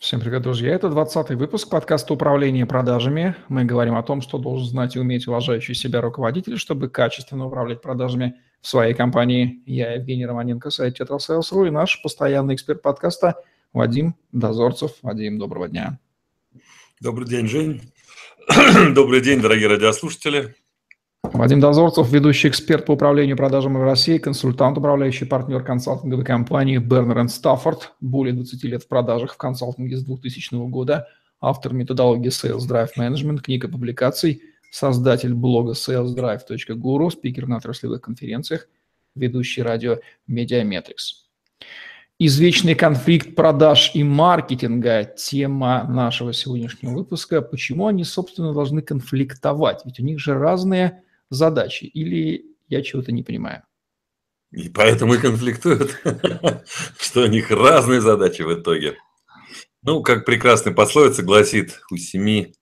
Всем 0.00 0.18
привет, 0.18 0.40
друзья. 0.40 0.74
Это 0.74 0.86
20-й 0.86 1.34
выпуск 1.34 1.68
подкаста 1.68 2.14
«Управление 2.14 2.64
продажами». 2.64 3.36
Мы 3.50 3.66
говорим 3.66 3.96
о 3.96 4.02
том, 4.02 4.22
что 4.22 4.38
должен 4.38 4.66
знать 4.66 4.96
и 4.96 4.98
уметь 4.98 5.28
уважающий 5.28 5.74
себя 5.74 6.00
руководитель, 6.00 6.56
чтобы 6.56 6.88
качественно 6.88 7.46
управлять 7.46 7.82
продажами 7.82 8.36
в 8.62 8.66
своей 8.66 8.94
компании. 8.94 9.62
Я 9.66 9.92
Евгений 9.92 10.24
Романенко, 10.24 10.70
сайт 10.70 10.98
Tetrasales.ru 10.98 11.66
и 11.66 11.70
наш 11.70 12.00
постоянный 12.00 12.54
эксперт 12.54 12.80
подкаста 12.80 13.34
Вадим 13.74 14.14
Дозорцев. 14.32 14.92
Вадим, 15.02 15.38
доброго 15.38 15.68
дня. 15.68 15.98
Добрый 17.02 17.28
день, 17.28 17.46
Жень. 17.46 17.92
Добрый 18.94 19.20
день, 19.20 19.42
дорогие 19.42 19.68
радиослушатели. 19.68 20.56
Вадим 21.22 21.60
Дозорцев, 21.60 22.10
ведущий 22.12 22.48
эксперт 22.48 22.86
по 22.86 22.92
управлению 22.92 23.36
продажами 23.36 23.78
в 23.78 23.82
России, 23.82 24.18
консультант, 24.18 24.76
управляющий 24.78 25.26
партнер 25.26 25.62
консалтинговой 25.62 26.24
компании 26.24 26.78
Бернер 26.78 27.28
Стаффорд, 27.28 27.92
более 28.00 28.34
20 28.34 28.64
лет 28.64 28.82
в 28.82 28.88
продажах 28.88 29.34
в 29.34 29.36
консалтинге 29.36 29.96
с 29.96 30.04
2000 30.04 30.68
года, 30.68 31.06
автор 31.40 31.72
методологии 31.72 32.30
Sales 32.30 32.68
Drive 32.68 32.90
Management, 32.98 33.42
книга 33.42 33.68
публикаций, 33.68 34.42
создатель 34.70 35.32
блога 35.32 35.72
salesdrive.guru, 35.72 37.10
спикер 37.10 37.46
на 37.46 37.56
отраслевых 37.56 38.00
конференциях, 38.00 38.68
ведущий 39.14 39.62
радио 39.62 39.98
Mediametrics. 40.28 41.24
Извечный 42.18 42.74
конфликт 42.74 43.34
продаж 43.34 43.92
и 43.94 44.02
маркетинга– 44.02 45.04
тема 45.16 45.84
нашего 45.84 46.32
сегодняшнего 46.32 46.92
выпуска. 46.92 47.40
Почему 47.40 47.86
они, 47.86 48.04
собственно, 48.04 48.52
должны 48.52 48.82
конфликтовать? 48.82 49.82
Ведь 49.86 50.00
у 50.00 50.02
них 50.02 50.18
же 50.18 50.34
разные 50.34 51.02
задачи, 51.30 51.84
или 51.84 52.44
я 52.68 52.82
чего-то 52.82 53.12
не 53.12 53.22
понимаю? 53.22 53.62
И 54.52 54.68
поэтому 54.68 55.14
и 55.14 55.18
конфликтуют, 55.18 56.00
что 56.98 57.22
у 57.22 57.26
них 57.26 57.50
разные 57.50 58.00
задачи 58.00 58.42
в 58.42 58.52
итоге. 58.52 58.98
Ну, 59.82 60.02
как 60.02 60.26
прекрасная 60.26 60.74
пословица 60.74 61.22
гласит, 61.22 61.80
у 61.90 61.96
семи 61.96 62.54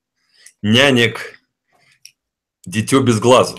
нянек 0.62 1.40
дитё 2.66 3.02
без 3.02 3.18
глазу. 3.18 3.58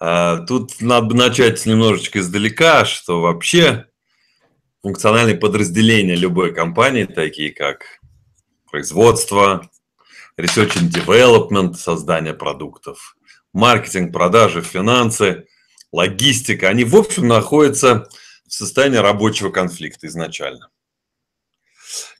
А, 0.00 0.44
тут 0.44 0.80
надо 0.80 1.14
начать 1.16 1.64
немножечко 1.64 2.18
издалека, 2.18 2.84
что 2.84 3.20
вообще 3.20 3.86
функциональные 4.82 5.36
подразделения 5.36 6.16
любой 6.16 6.52
компании, 6.52 7.04
такие 7.04 7.52
как 7.52 8.00
производство, 8.70 9.70
research 10.38 10.76
and 10.76 10.90
development, 10.90 11.74
создание 11.74 12.34
продуктов, 12.34 13.16
маркетинг, 13.54 14.12
продажи, 14.12 14.60
финансы, 14.60 15.46
логистика, 15.92 16.68
они, 16.68 16.84
в 16.84 16.94
общем, 16.94 17.26
находятся 17.26 18.08
в 18.46 18.52
состоянии 18.52 18.98
рабочего 18.98 19.50
конфликта 19.50 20.08
изначально. 20.08 20.68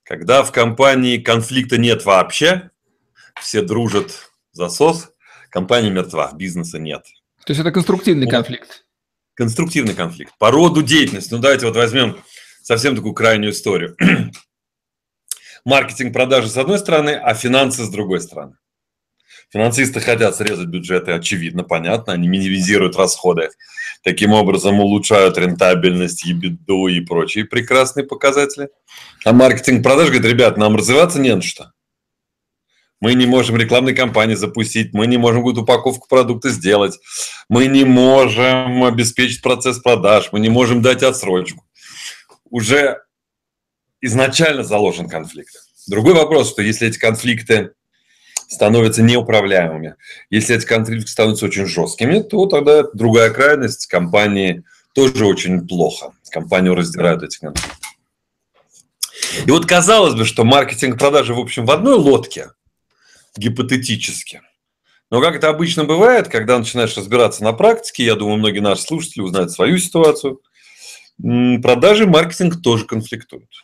Когда 0.04 0.42
в 0.42 0.52
компании 0.52 1.18
конфликта 1.18 1.76
нет 1.76 2.04
вообще, 2.04 2.70
все 3.40 3.62
дружат 3.62 4.30
за 4.52 4.68
сос, 4.68 5.10
компания 5.50 5.90
мертва, 5.90 6.30
бизнеса 6.32 6.78
нет. 6.78 7.04
То 7.44 7.50
есть 7.50 7.60
это 7.60 7.72
конструктивный 7.72 8.28
конфликт? 8.28 8.86
Конструктивный 9.34 9.94
конфликт. 9.94 10.32
По 10.38 10.50
роду 10.50 10.82
деятельности. 10.82 11.34
Ну, 11.34 11.40
давайте 11.40 11.66
вот 11.66 11.74
возьмем 11.74 12.22
совсем 12.62 12.94
такую 12.94 13.12
крайнюю 13.12 13.52
историю. 13.52 13.96
Маркетинг, 15.64 16.12
продажи 16.12 16.48
с 16.48 16.56
одной 16.56 16.78
стороны, 16.78 17.10
а 17.10 17.34
финансы 17.34 17.84
с 17.84 17.88
другой 17.88 18.20
стороны. 18.20 18.56
Финансисты 19.52 20.00
хотят 20.00 20.34
срезать 20.36 20.66
бюджеты, 20.66 21.12
очевидно, 21.12 21.62
понятно, 21.62 22.12
они 22.12 22.28
минимизируют 22.28 22.96
расходы, 22.96 23.50
таким 24.02 24.32
образом 24.32 24.80
улучшают 24.80 25.38
рентабельность, 25.38 26.24
ебиду 26.24 26.88
и 26.88 27.00
прочие 27.00 27.44
прекрасные 27.44 28.04
показатели. 28.04 28.68
А 29.24 29.32
маркетинг 29.32 29.82
продаж 29.82 30.08
говорит, 30.08 30.26
ребят, 30.26 30.56
нам 30.56 30.76
развиваться 30.76 31.20
не 31.20 31.34
на 31.34 31.42
что. 31.42 31.72
Мы 33.00 33.14
не 33.14 33.26
можем 33.26 33.56
рекламной 33.56 33.94
кампании 33.94 34.34
запустить, 34.34 34.94
мы 34.94 35.06
не 35.06 35.18
можем 35.18 35.40
какую-то 35.40 35.60
упаковку 35.60 36.08
продукта 36.08 36.48
сделать, 36.48 36.98
мы 37.48 37.66
не 37.66 37.84
можем 37.84 38.82
обеспечить 38.82 39.42
процесс 39.42 39.78
продаж, 39.78 40.30
мы 40.32 40.40
не 40.40 40.48
можем 40.48 40.80
дать 40.80 41.02
отсрочку. 41.02 41.66
Уже 42.48 43.02
изначально 44.00 44.64
заложен 44.64 45.08
конфликт. 45.08 45.52
Другой 45.86 46.14
вопрос, 46.14 46.50
что 46.50 46.62
если 46.62 46.88
эти 46.88 46.98
конфликты 46.98 47.72
становятся 48.48 49.02
неуправляемыми. 49.02 49.96
Если 50.30 50.56
эти 50.56 50.66
конфликты 50.66 51.08
становятся 51.08 51.46
очень 51.46 51.66
жесткими, 51.66 52.20
то 52.20 52.46
тогда 52.46 52.84
другая 52.92 53.30
крайность, 53.30 53.86
компании 53.86 54.64
тоже 54.94 55.26
очень 55.26 55.66
плохо. 55.66 56.12
Компанию 56.30 56.74
раздирают 56.74 57.22
эти 57.22 57.38
конфликты. 57.38 57.76
И 59.46 59.50
вот 59.50 59.66
казалось 59.66 60.14
бы, 60.14 60.24
что 60.24 60.44
маркетинг 60.44 60.98
продажи, 60.98 61.34
в 61.34 61.38
общем, 61.38 61.66
в 61.66 61.70
одной 61.70 61.94
лодке, 61.94 62.50
гипотетически. 63.36 64.42
Но 65.10 65.20
как 65.20 65.36
это 65.36 65.48
обычно 65.48 65.84
бывает, 65.84 66.28
когда 66.28 66.58
начинаешь 66.58 66.96
разбираться 66.96 67.44
на 67.44 67.52
практике, 67.52 68.04
я 68.04 68.14
думаю, 68.14 68.38
многие 68.38 68.60
наши 68.60 68.82
слушатели 68.82 69.22
узнают 69.22 69.50
свою 69.50 69.78
ситуацию, 69.78 70.40
продажи 71.18 72.04
и 72.04 72.06
маркетинг 72.06 72.62
тоже 72.62 72.84
конфликтуют. 72.84 73.63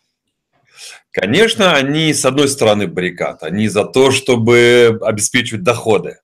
Конечно, 1.13 1.75
они, 1.75 2.15
с 2.15 2.25
одной 2.25 2.49
стороны, 2.49 2.87
баррикад, 2.87 3.43
они 3.43 3.69
за 3.69 3.85
то, 3.85 4.13
чтобы 4.13 4.99
обеспечивать 5.03 5.65
доходы. 5.65 6.21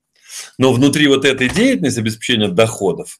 Но 0.59 0.73
внутри 0.73 1.09
вот 1.09 1.25
этой 1.25 1.49
деятельности 1.49 1.99
обеспечения 1.99 2.49
доходов, 2.49 3.19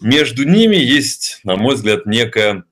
между 0.00 0.44
ними 0.44 0.76
есть, 0.76 1.40
на 1.44 1.56
мой 1.56 1.76
взгляд, 1.76 2.06
некое 2.06 2.64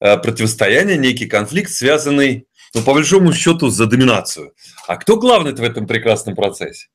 э, 0.00 0.16
противостояние, 0.18 0.96
некий 0.96 1.26
конфликт, 1.26 1.70
связанный, 1.70 2.48
ну, 2.74 2.82
по 2.82 2.94
большому 2.94 3.32
счету, 3.32 3.68
за 3.68 3.86
доминацию. 3.86 4.54
А 4.86 4.96
кто 4.96 5.16
главный 5.16 5.54
в 5.54 5.62
этом 5.62 5.86
прекрасном 5.86 6.34
процессе? 6.34 6.88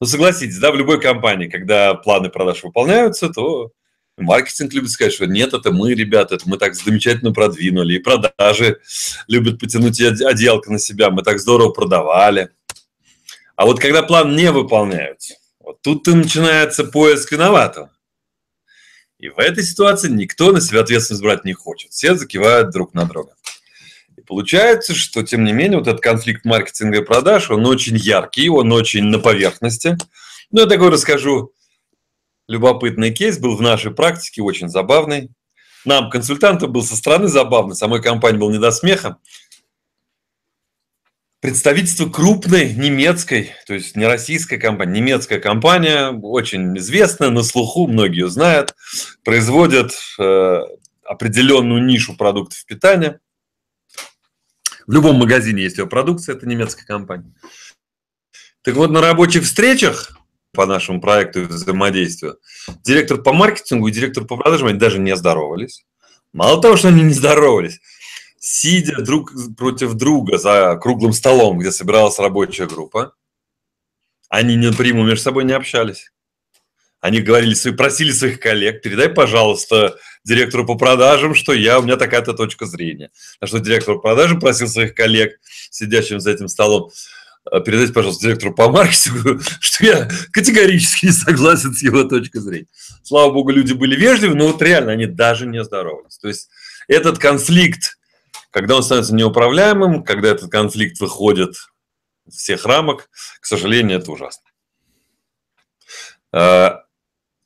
Ну, 0.00 0.06
согласитесь, 0.06 0.58
да, 0.58 0.72
в 0.72 0.76
любой 0.76 1.00
компании, 1.00 1.48
когда 1.48 1.94
планы 1.94 2.30
продаж 2.30 2.62
выполняются, 2.62 3.28
то 3.28 3.70
Маркетинг 4.16 4.72
любит 4.72 4.90
сказать, 4.90 5.12
что 5.12 5.26
нет, 5.26 5.54
это 5.54 5.72
мы, 5.72 5.94
ребята, 5.94 6.36
это 6.36 6.48
мы 6.48 6.56
так 6.56 6.74
замечательно 6.74 7.32
продвинули. 7.32 7.94
И 7.94 7.98
продажи 7.98 8.80
любят 9.26 9.58
потянуть 9.58 10.00
одеялко 10.00 10.70
на 10.70 10.78
себя, 10.78 11.10
мы 11.10 11.22
так 11.22 11.40
здорово 11.40 11.70
продавали. 11.70 12.50
А 13.56 13.66
вот 13.66 13.80
когда 13.80 14.02
план 14.02 14.36
не 14.36 14.50
выполняется, 14.52 15.34
вот 15.58 15.80
тут 15.82 16.06
и 16.08 16.14
начинается 16.14 16.84
поиск 16.84 17.32
виноватого. 17.32 17.90
И 19.18 19.28
в 19.28 19.38
этой 19.38 19.64
ситуации 19.64 20.10
никто 20.10 20.52
на 20.52 20.60
себя 20.60 20.80
ответственность 20.80 21.22
брать 21.22 21.44
не 21.44 21.54
хочет. 21.54 21.92
Все 21.92 22.14
закивают 22.14 22.70
друг 22.70 22.94
на 22.94 23.06
друга. 23.06 23.34
И 24.16 24.20
получается, 24.20 24.94
что, 24.94 25.22
тем 25.22 25.44
не 25.44 25.52
менее, 25.52 25.78
вот 25.78 25.88
этот 25.88 26.02
конфликт 26.02 26.44
маркетинга 26.44 26.98
и 26.98 27.04
продаж, 27.04 27.50
он 27.50 27.64
очень 27.66 27.96
яркий, 27.96 28.48
он 28.48 28.70
очень 28.72 29.04
на 29.04 29.18
поверхности. 29.18 29.96
Ну, 30.50 30.60
я 30.60 30.66
такой 30.66 30.90
расскажу 30.90 31.53
любопытный 32.48 33.12
кейс 33.12 33.38
был 33.38 33.56
в 33.56 33.62
нашей 33.62 33.92
практике, 33.92 34.42
очень 34.42 34.68
забавный. 34.68 35.30
Нам, 35.84 36.10
консультантам, 36.10 36.72
был 36.72 36.82
со 36.82 36.96
стороны 36.96 37.28
забавный, 37.28 37.76
самой 37.76 38.02
компании 38.02 38.38
был 38.38 38.50
не 38.50 38.58
до 38.58 38.70
смеха. 38.70 39.18
Представительство 41.40 42.08
крупной 42.08 42.72
немецкой, 42.72 43.52
то 43.66 43.74
есть 43.74 43.96
не 43.96 44.06
российская 44.06 44.56
компания, 44.56 44.92
немецкая 44.92 45.38
компания, 45.40 46.08
очень 46.08 46.78
известная, 46.78 47.28
на 47.28 47.42
слуху, 47.42 47.86
многие 47.86 48.20
ее 48.20 48.30
знают, 48.30 48.74
производят 49.24 49.92
э, 50.18 50.60
определенную 51.04 51.84
нишу 51.84 52.16
продуктов 52.16 52.64
питания. 52.64 53.20
В 54.86 54.92
любом 54.92 55.16
магазине 55.16 55.64
есть 55.64 55.76
ее 55.76 55.86
продукция, 55.86 56.34
это 56.34 56.46
немецкая 56.46 56.86
компания. 56.86 57.34
Так 58.62 58.76
вот, 58.76 58.90
на 58.90 59.02
рабочих 59.02 59.44
встречах 59.44 60.18
по 60.54 60.66
нашему 60.66 61.00
проекту 61.00 61.42
и 61.42 61.44
взаимодействию, 61.44 62.38
директор 62.82 63.18
по 63.18 63.32
маркетингу 63.32 63.88
и 63.88 63.92
директор 63.92 64.24
по 64.24 64.36
продажам, 64.36 64.68
они 64.68 64.78
даже 64.78 64.98
не 64.98 65.14
здоровались. 65.16 65.84
Мало 66.32 66.62
того, 66.62 66.76
что 66.76 66.88
они 66.88 67.02
не 67.02 67.14
здоровались, 67.14 67.80
сидя 68.38 69.02
друг 69.02 69.32
против 69.56 69.94
друга 69.94 70.38
за 70.38 70.78
круглым 70.80 71.12
столом, 71.12 71.58
где 71.58 71.70
собиралась 71.70 72.18
рабочая 72.18 72.66
группа, 72.66 73.14
они 74.28 74.56
напрямую 74.56 75.06
между 75.06 75.24
собой 75.24 75.44
не 75.44 75.52
общались. 75.52 76.10
Они 77.00 77.20
говорили, 77.20 77.54
просили 77.72 78.12
своих 78.12 78.40
коллег, 78.40 78.82
передай, 78.82 79.10
пожалуйста, 79.10 79.98
директору 80.24 80.66
по 80.66 80.74
продажам, 80.74 81.34
что 81.34 81.52
я, 81.52 81.78
у 81.78 81.82
меня 81.82 81.96
такая-то 81.96 82.32
точка 82.32 82.64
зрения. 82.64 83.10
На 83.40 83.46
что 83.46 83.60
директор 83.60 83.96
по 83.96 84.00
продажам 84.00 84.40
просил 84.40 84.68
своих 84.68 84.94
коллег, 84.94 85.38
сидящим 85.70 86.18
за 86.18 86.30
этим 86.30 86.48
столом, 86.48 86.90
а, 86.90 86.94
передайте, 87.50 87.92
пожалуйста, 87.92 88.26
директору 88.26 88.54
по 88.54 88.70
маркетингу, 88.70 89.40
что 89.60 89.84
я 89.84 90.08
категорически 90.32 91.06
не 91.06 91.12
согласен 91.12 91.74
с 91.74 91.82
его 91.82 92.04
точкой 92.04 92.40
зрения. 92.40 92.66
Слава 93.02 93.32
богу, 93.32 93.50
люди 93.50 93.72
были 93.72 93.96
вежливы, 93.96 94.34
но 94.34 94.48
вот 94.48 94.62
реально 94.62 94.92
они 94.92 95.06
даже 95.06 95.46
не 95.46 95.62
здоровались. 95.62 96.18
То 96.18 96.28
есть 96.28 96.48
этот 96.88 97.18
конфликт, 97.18 97.98
когда 98.50 98.76
он 98.76 98.82
становится 98.82 99.14
неуправляемым, 99.14 100.04
когда 100.04 100.28
этот 100.28 100.50
конфликт 100.50 101.00
выходит 101.00 101.54
из 102.26 102.36
всех 102.36 102.64
рамок, 102.64 103.10
к 103.40 103.46
сожалению, 103.46 103.98
это 103.98 104.10
ужасно. 104.10 104.44
А, 106.32 106.84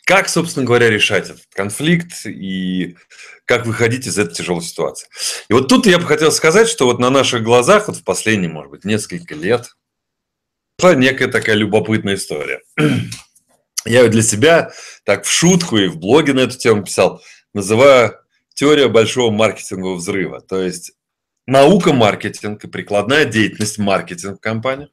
как, 0.05 0.29
собственно 0.29 0.65
говоря, 0.65 0.89
решать 0.89 1.29
этот 1.29 1.47
конфликт 1.51 2.25
и 2.25 2.97
как 3.44 3.67
выходить 3.67 4.06
из 4.06 4.17
этой 4.17 4.35
тяжелой 4.35 4.62
ситуации. 4.62 5.09
И 5.49 5.53
вот 5.53 5.69
тут 5.69 5.87
я 5.87 5.99
бы 5.99 6.06
хотел 6.06 6.33
сказать, 6.33 6.69
что 6.69 6.87
вот 6.87 6.99
на 6.99 7.11
наших 7.11 7.43
глазах 7.43 7.89
вот 7.89 7.99
в 7.99 8.05
последние, 8.05 8.51
может 8.51 8.71
быть, 8.71 8.85
несколько 8.85 9.35
лет 9.35 9.75
некая 10.81 11.29
такая 11.29 11.57
любопытная 11.57 12.15
история. 12.15 12.61
Я 13.85 14.07
для 14.09 14.23
себя 14.23 14.73
так 15.05 15.25
в 15.25 15.31
шутку 15.31 15.77
и 15.77 15.89
в 15.89 15.99
блоге 15.99 16.35
на 16.35 16.41
эту 16.41 16.57
тему 16.57 16.85
писал, 16.85 17.23
называю 17.53 18.17
теория 18.55 18.89
большого 18.89 19.31
маркетингового 19.31 19.97
взрыва. 19.97 20.41
То 20.41 20.63
есть 20.63 20.93
наука 21.47 21.93
маркетинг 21.93 22.65
и 22.65 22.69
прикладная 22.69 23.25
деятельность 23.25 23.79
маркетинг 23.79 24.41
компании, 24.41 24.89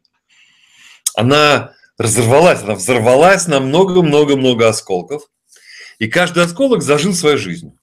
она 1.16 1.74
разорвалась, 1.98 2.64
она 2.64 2.76
взорвалась 2.76 3.48
на 3.48 3.60
много-много-много 3.60 4.68
осколков, 4.68 5.24
и 6.00 6.08
каждый 6.08 6.44
осколок 6.44 6.82
зажил 6.82 7.14
своей 7.14 7.38
жизнью. 7.38 7.78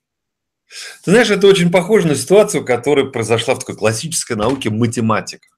Ты 1.05 1.13
знаешь, 1.13 1.31
это 1.31 1.47
очень 1.47 1.71
похоже 1.71 2.09
на 2.09 2.15
ситуацию, 2.15 2.65
которая 2.65 3.07
произошла 3.07 3.55
в 3.55 3.61
такой 3.61 3.77
классической 3.77 4.37
науке 4.37 4.71
математика. 4.71 5.52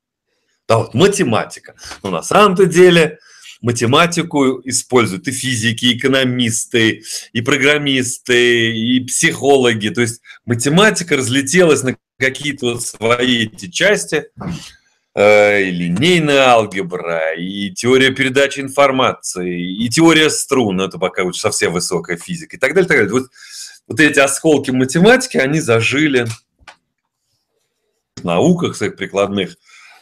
Да, 0.68 0.78
вот 0.78 0.94
математика. 0.94 1.74
Но 2.02 2.10
на 2.10 2.22
самом-то 2.22 2.66
деле 2.66 3.18
математику 3.60 4.60
используют 4.64 5.28
и 5.28 5.32
физики, 5.32 5.86
и 5.86 5.98
экономисты, 5.98 7.02
и 7.32 7.40
программисты, 7.40 8.76
и 8.76 9.00
психологи. 9.04 9.88
То 9.88 10.02
есть 10.02 10.20
математика 10.44 11.16
разлетелась 11.16 11.82
на 11.82 11.96
какие-то 12.18 12.74
вот 12.74 12.82
свои 12.82 13.44
эти 13.44 13.70
части, 13.70 14.26
э, 15.14 15.62
и 15.62 15.70
линейная 15.70 16.48
алгебра, 16.48 17.34
и 17.34 17.70
теория 17.70 18.10
передачи 18.10 18.60
информации, 18.60 19.84
и 19.84 19.88
теория 19.88 20.30
струн, 20.30 20.80
это 20.80 20.98
пока 20.98 21.24
вот 21.24 21.36
совсем 21.36 21.72
высокая 21.72 22.16
физика, 22.16 22.56
и 22.56 22.58
так 22.58 22.74
далее, 22.74 22.88
так 22.88 22.98
далее. 22.98 23.12
Вот, 23.12 23.30
вот 23.86 24.00
эти 24.00 24.18
осколки 24.18 24.70
математики, 24.70 25.36
они 25.36 25.60
зажили 25.60 26.26
в 28.16 28.24
науках 28.24 28.76
своих 28.76 28.96
прикладных, 28.96 29.56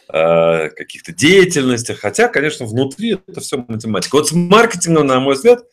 Э, 0.09 0.69
каких-то 0.69 1.13
деятельностях, 1.13 1.99
хотя, 1.99 2.27
конечно, 2.27 2.65
внутри 2.65 3.19
это 3.25 3.39
все 3.39 3.57
математика. 3.67 4.15
Вот 4.15 4.27
с 4.27 4.31
маркетингом, 4.33 5.07
на 5.07 5.19
мой 5.19 5.35
взгляд, 5.35 5.63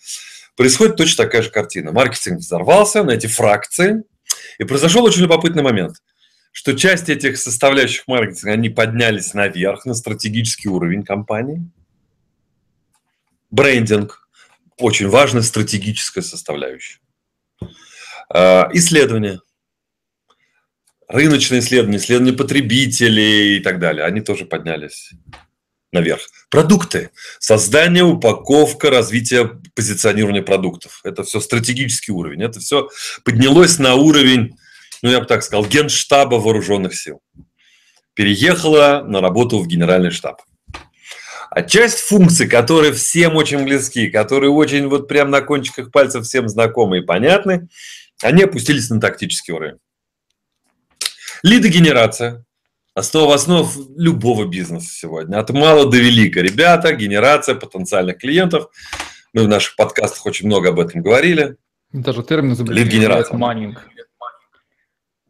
происходит 0.56 0.96
точно 0.96 1.24
такая 1.24 1.42
же 1.42 1.50
картина. 1.50 1.90
Маркетинг 1.90 2.38
взорвался 2.38 3.02
на 3.02 3.10
эти 3.10 3.26
фракции, 3.26 4.04
и 4.58 4.64
произошел 4.64 5.04
очень 5.04 5.22
любопытный 5.22 5.62
момент, 5.62 5.96
что 6.52 6.76
часть 6.76 7.08
этих 7.08 7.38
составляющих 7.38 8.06
маркетинга, 8.06 8.52
они 8.52 8.68
поднялись 8.68 9.34
наверх, 9.34 9.84
на 9.84 9.94
стратегический 9.94 10.68
уровень 10.68 11.02
компании. 11.02 11.68
Брендинг– 13.50 14.28
очень 14.78 15.08
важная 15.08 15.42
стратегическая 15.42 16.22
составляющая. 16.22 17.00
Э, 18.32 18.68
исследования– 18.74 19.40
рыночные 21.10 21.60
исследования, 21.60 21.98
исследования 21.98 22.32
потребителей 22.32 23.58
и 23.58 23.60
так 23.60 23.78
далее, 23.78 24.04
они 24.04 24.20
тоже 24.20 24.44
поднялись 24.44 25.10
наверх. 25.92 26.22
Продукты. 26.50 27.10
Создание, 27.38 28.04
упаковка, 28.04 28.90
развитие, 28.90 29.60
позиционирование 29.74 30.42
продуктов. 30.42 31.00
Это 31.04 31.24
все 31.24 31.40
стратегический 31.40 32.12
уровень. 32.12 32.42
Это 32.42 32.60
все 32.60 32.88
поднялось 33.24 33.78
на 33.78 33.94
уровень, 33.94 34.56
ну, 35.02 35.10
я 35.10 35.20
бы 35.20 35.26
так 35.26 35.42
сказал, 35.42 35.66
генштаба 35.66 36.36
вооруженных 36.36 36.94
сил. 36.94 37.20
Переехала 38.14 39.04
на 39.06 39.20
работу 39.20 39.58
в 39.58 39.66
генеральный 39.66 40.10
штаб. 40.10 40.42
А 41.50 41.62
часть 41.62 41.98
функций, 41.98 42.46
которые 42.46 42.92
всем 42.92 43.34
очень 43.34 43.64
близки, 43.64 44.08
которые 44.08 44.50
очень 44.50 44.86
вот 44.86 45.08
прям 45.08 45.30
на 45.30 45.40
кончиках 45.40 45.90
пальцев 45.90 46.24
всем 46.24 46.48
знакомы 46.48 46.98
и 46.98 47.02
понятны, 47.02 47.68
они 48.22 48.44
опустились 48.44 48.90
на 48.90 49.00
тактический 49.00 49.52
уровень. 49.52 49.78
Лидогенерация. 51.42 52.44
Основа 52.94 53.34
основ 53.34 53.72
любого 53.96 54.46
бизнеса 54.46 54.88
сегодня. 54.90 55.38
От 55.38 55.50
мала 55.50 55.88
до 55.88 55.96
велика. 55.96 56.40
Ребята, 56.40 56.92
генерация 56.92 57.54
потенциальных 57.54 58.18
клиентов. 58.18 58.68
Мы 59.32 59.44
в 59.44 59.48
наших 59.48 59.76
подкастах 59.76 60.26
очень 60.26 60.46
много 60.46 60.70
об 60.70 60.80
этом 60.80 61.02
говорили. 61.02 61.56
Даже 61.92 62.22
термин 62.22 62.52
изобрели. 62.52 62.82
Лид-генерация. 62.82 63.36
Майнинг. 63.36 63.86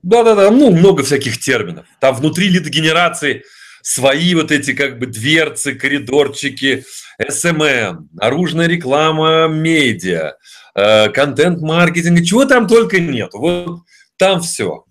Да-да-да, 0.02 0.50
ну, 0.50 0.70
много 0.70 1.02
всяких 1.02 1.38
терминов. 1.38 1.86
Там 2.00 2.14
внутри 2.14 2.48
лидогенерации 2.48 3.44
свои 3.82 4.34
вот 4.34 4.50
эти 4.50 4.72
как 4.72 4.98
бы 4.98 5.06
дверцы, 5.06 5.74
коридорчики, 5.74 6.84
SMM, 7.20 8.08
наружная 8.12 8.66
реклама, 8.66 9.46
медиа, 9.48 10.36
э, 10.74 11.10
контент-маркетинг, 11.10 12.24
чего 12.24 12.46
там 12.46 12.66
только 12.66 12.98
нет. 12.98 13.32
Вот 13.34 13.80
там 14.16 14.40
все. 14.40 14.84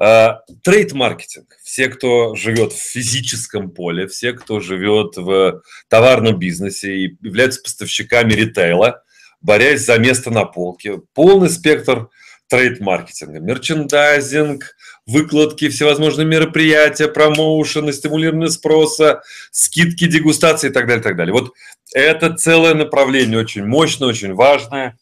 А, 0.00 0.42
трейд-маркетинг. 0.62 1.56
Все, 1.64 1.88
кто 1.88 2.36
живет 2.36 2.72
в 2.72 2.78
физическом 2.78 3.70
поле, 3.70 4.06
все, 4.06 4.32
кто 4.32 4.60
живет 4.60 5.16
в 5.16 5.62
товарном 5.88 6.38
бизнесе 6.38 6.94
и 6.94 7.16
являются 7.20 7.62
поставщиками 7.62 8.32
ритейла, 8.32 9.02
борясь 9.40 9.84
за 9.84 9.98
место 9.98 10.30
на 10.30 10.44
полке. 10.44 11.00
Полный 11.14 11.50
спектр 11.50 12.10
трейд-маркетинга. 12.48 13.40
Мерчендайзинг, 13.40 14.76
выкладки, 15.06 15.68
всевозможные 15.68 16.26
мероприятия, 16.26 17.08
промоушены, 17.08 17.92
стимулирование 17.92 18.50
спроса, 18.50 19.22
скидки, 19.50 20.06
дегустации 20.06 20.70
и 20.70 20.72
так 20.72 20.86
далее, 20.86 21.00
и 21.00 21.04
так 21.04 21.16
далее. 21.16 21.32
Вот 21.32 21.52
это 21.92 22.34
целое 22.34 22.74
направление, 22.74 23.38
очень 23.38 23.66
мощное, 23.66 24.08
очень 24.08 24.34
важное 24.34 24.96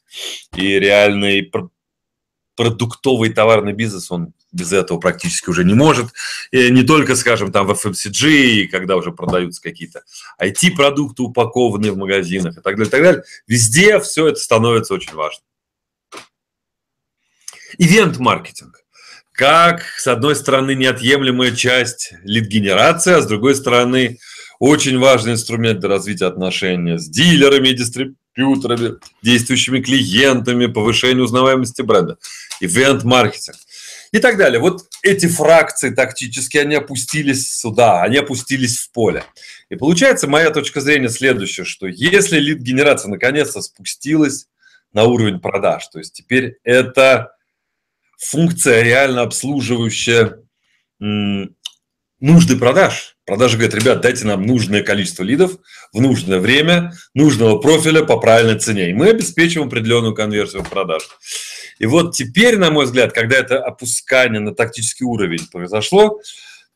и 0.57 0.79
реальный 0.79 1.43
продуктовый 2.57 3.31
товарный 3.31 3.73
бизнес, 3.73 4.11
он 4.11 4.33
без 4.51 4.73
этого 4.73 4.99
практически 4.99 5.51
уже 5.51 5.65
не 5.65 5.75
может. 5.75 6.07
И 6.51 6.71
не 6.71 6.83
только, 6.83 7.15
скажем, 7.15 7.53
там 7.53 7.67
в 7.67 7.73
FMCG, 7.73 8.69
когда 8.69 8.97
уже 8.97 9.13
продаются 9.13 9.61
какие-то 9.63 10.03
IT-продукты, 10.41 11.23
упакованные 11.23 11.93
в 11.93 11.99
магазинах 11.99 12.59
и 12.59 12.61
так 12.61 12.77
далее, 12.77 12.89
и 12.89 12.91
так 12.91 13.03
далее. 13.03 13.23
Везде 13.47 14.01
все 14.01 14.29
это 14.29 14.41
становится 14.41 14.95
очень 14.95 15.15
важным. 15.15 15.45
Ивент-маркетинг. 17.79 18.81
Как, 19.33 19.83
с 19.83 20.07
одной 20.07 20.35
стороны, 20.35 20.75
неотъемлемая 20.75 21.55
часть 21.55 22.15
лид-генерации, 22.25 23.13
а 23.13 23.21
с 23.21 23.27
другой 23.27 23.55
стороны, 23.55 24.19
очень 24.59 24.99
важный 24.99 25.33
инструмент 25.33 25.81
для 25.81 25.91
развития 25.91 26.25
отношений 26.25 26.97
с 26.97 27.07
дилерами, 27.07 27.69
дистрибьюторами, 27.73 28.17
действующими 29.23 29.81
клиентами, 29.81 30.67
повышению 30.67 31.25
узнаваемости 31.25 31.83
бренда. 31.83 32.19
Ивент-маркетинг 32.61 33.57
и 34.13 34.19
так 34.19 34.37
далее. 34.37 34.61
Вот 34.61 34.83
эти 35.03 35.27
фракции 35.27 35.91
тактические, 35.91 36.63
они 36.63 36.75
опустились 36.75 37.55
сюда, 37.55 38.03
они 38.03 38.19
опустились 38.19 38.79
в 38.79 38.93
поле. 38.93 39.25
И 39.69 39.77
получается, 39.77 40.29
моя 40.29 40.51
точка 40.51 40.81
зрения 40.81 41.09
следующая, 41.09 41.65
что 41.65 41.87
если 41.87 42.39
лид-генерация 42.39 43.11
наконец-то 43.11 43.61
спустилась 43.61 44.47
на 44.93 45.05
уровень 45.05 45.41
продаж, 45.41 45.89
то 45.89 45.99
есть 45.99 46.13
теперь 46.15 46.59
это 46.63 47.33
функция 48.19 48.83
реально 48.83 49.23
обслуживающая 49.23 50.39
нужды 50.99 52.57
продаж. 52.57 53.16
Продажи 53.27 53.57
говорят, 53.57 53.75
ребят, 53.75 54.01
дайте 54.03 54.25
нам 54.25 54.47
нужное 54.47 54.85
количество 54.85 55.25
лидов 55.25 55.59
в 55.93 56.01
нужное 56.01 56.39
время, 56.39 56.93
нужного 57.13 57.59
профиля 57.59 58.05
по 58.05 58.19
правильной 58.19 58.59
цене. 58.59 58.91
И 58.91 58.95
мы 58.95 59.09
обеспечиваем 59.11 59.67
определенную 59.67 60.15
конверсию 60.15 60.63
в 60.63 60.71
продаж. 60.71 61.03
И 61.81 61.87
вот 61.87 62.15
теперь, 62.15 62.57
на 62.57 62.71
мой 62.71 62.85
взгляд, 62.85 63.13
когда 63.13 63.37
это 63.37 63.59
опускание 63.63 64.41
на 64.41 64.55
тактический 64.55 65.05
уровень 65.05 65.45
произошло, 65.51 66.21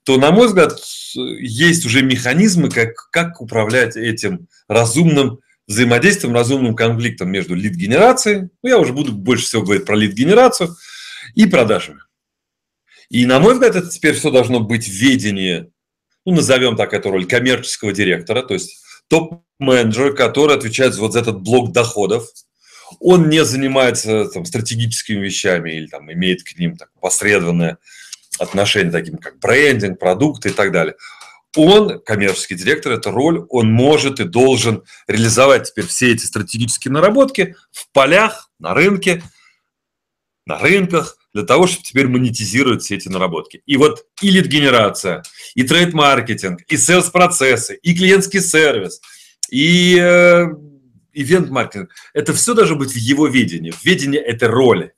то, 0.02 0.16
на 0.16 0.33
мой 0.33 0.49
взгляд, 0.49 0.76
есть 1.14 1.87
уже 1.87 2.02
механизмы, 2.02 2.69
как, 2.69 3.11
как 3.11 3.40
управлять 3.40 3.97
этим 3.97 4.49
разумным 4.66 5.38
взаимодействием, 5.69 6.35
разумным 6.35 6.75
конфликтом 6.75 7.30
между 7.30 7.54
лид-генерацией, 7.54 8.49
ну, 8.62 8.69
я 8.69 8.78
уже 8.78 8.92
буду 8.92 9.12
больше 9.12 9.45
всего 9.45 9.62
говорить 9.62 9.87
про 9.87 9.95
лид-генерацию, 9.95 10.75
и 11.37 11.47
продажами. 11.47 12.00
И, 13.09 13.25
на 13.25 13.38
мой 13.38 13.54
взгляд, 13.54 13.76
это 13.76 13.88
теперь 13.88 14.14
все 14.14 14.33
должно 14.33 14.59
быть 14.59 14.88
в 14.88 14.92
ведении, 14.92 15.71
ну, 16.25 16.35
назовем 16.35 16.77
так 16.77 16.93
эту 16.95 17.11
роль, 17.11 17.27
коммерческого 17.27 17.93
директора, 17.93 18.43
то 18.43 18.55
есть 18.55 18.83
топ-менеджера, 19.09 20.12
который 20.12 20.57
отвечает 20.57 20.97
вот 20.97 21.12
за 21.12 21.21
этот 21.21 21.41
блок 21.41 21.73
доходов, 21.73 22.29
он 22.99 23.29
не 23.29 23.45
занимается 23.45 24.27
там, 24.27 24.45
стратегическими 24.45 25.25
вещами 25.25 25.71
или 25.71 25.87
там, 25.87 26.12
имеет 26.12 26.43
к 26.43 26.59
ним 26.59 26.77
так, 26.77 26.91
посредственное 27.00 27.79
отношение, 28.39 28.91
таким 28.91 29.19
как 29.19 29.39
брендинг, 29.39 29.99
продукты 29.99 30.50
и 30.50 30.53
так 30.53 30.73
далее. 30.73 30.97
Он, 31.57 32.00
коммерческий 32.00 32.55
директор, 32.55 32.93
это 32.93 33.11
роль, 33.11 33.45
он 33.49 33.73
может 33.73 34.21
и 34.21 34.25
должен 34.25 34.85
реализовать 35.09 35.69
теперь 35.69 35.87
все 35.87 36.12
эти 36.12 36.25
стратегические 36.25 36.93
наработки 36.93 37.57
в 37.73 37.91
полях, 37.93 38.50
на 38.59 38.73
рынке, 38.73 39.23
на 40.47 40.59
рынках, 40.59 41.17
для 41.33 41.45
того, 41.45 41.67
чтобы 41.67 41.85
теперь 41.85 42.09
монетизировать 42.09 42.83
все 42.83 42.97
эти 42.97 43.09
наработки. 43.09 43.63
И 43.67 43.77
вот 43.77 44.07
и 44.21 44.31
лид-генерация, 44.31 45.23
и 45.55 45.63
трейд-маркетинг, 45.63 46.63
и 46.69 46.77
селс-процессы, 46.77 47.77
и 47.77 47.95
клиентский 47.95 48.41
сервис, 48.41 49.01
и 49.51 49.97
э, 50.01 50.47
ивент-маркетинг. 51.13 51.91
Это 52.15 52.33
все 52.33 52.55
должно 52.55 52.77
быть 52.77 52.93
в 52.93 52.97
его 52.97 53.27
видении, 53.27 53.71
в 53.71 53.85
видении 53.85 54.19
этой 54.19 54.49
роли. 54.49 54.95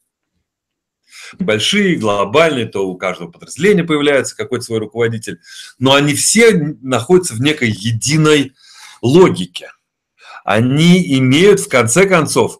Большие, 1.38 1.96
глобальные, 1.96 2.66
то 2.66 2.86
у 2.86 2.96
каждого 2.96 3.30
подразделения 3.30 3.84
появляется 3.84 4.36
какой-то 4.36 4.64
свой 4.64 4.80
руководитель, 4.80 5.40
но 5.78 5.94
они 5.94 6.14
все 6.14 6.52
находятся 6.82 7.34
в 7.34 7.40
некой 7.40 7.70
единой 7.70 8.52
логике. 9.00 9.70
Они 10.44 11.18
имеют, 11.18 11.60
в 11.60 11.68
конце 11.68 12.06
концов, 12.06 12.58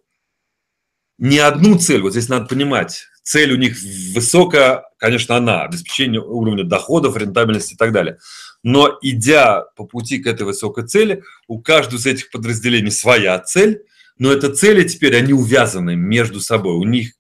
не 1.18 1.38
одну 1.38 1.78
цель. 1.78 2.00
Вот 2.00 2.12
здесь 2.12 2.28
надо 2.28 2.46
понимать, 2.46 3.06
цель 3.22 3.52
у 3.52 3.56
них 3.56 3.76
высокая, 4.14 4.84
конечно, 4.98 5.36
она, 5.36 5.62
обеспечение 5.62 6.20
уровня 6.20 6.64
доходов, 6.64 7.16
рентабельности 7.16 7.74
и 7.74 7.76
так 7.76 7.92
далее. 7.92 8.18
Но 8.62 8.98
идя 9.02 9.62
по 9.76 9.84
пути 9.84 10.18
к 10.18 10.26
этой 10.26 10.42
высокой 10.42 10.86
цели, 10.86 11.22
у 11.48 11.60
каждого 11.60 11.98
из 11.98 12.06
этих 12.06 12.30
подразделений 12.30 12.90
своя 12.90 13.38
цель, 13.38 13.82
но 14.18 14.32
эта 14.32 14.54
цели 14.54 14.86
теперь, 14.86 15.16
они 15.16 15.32
увязаны 15.32 15.96
между 15.96 16.40
собой. 16.40 16.74
У 16.76 16.84
них 16.84 17.12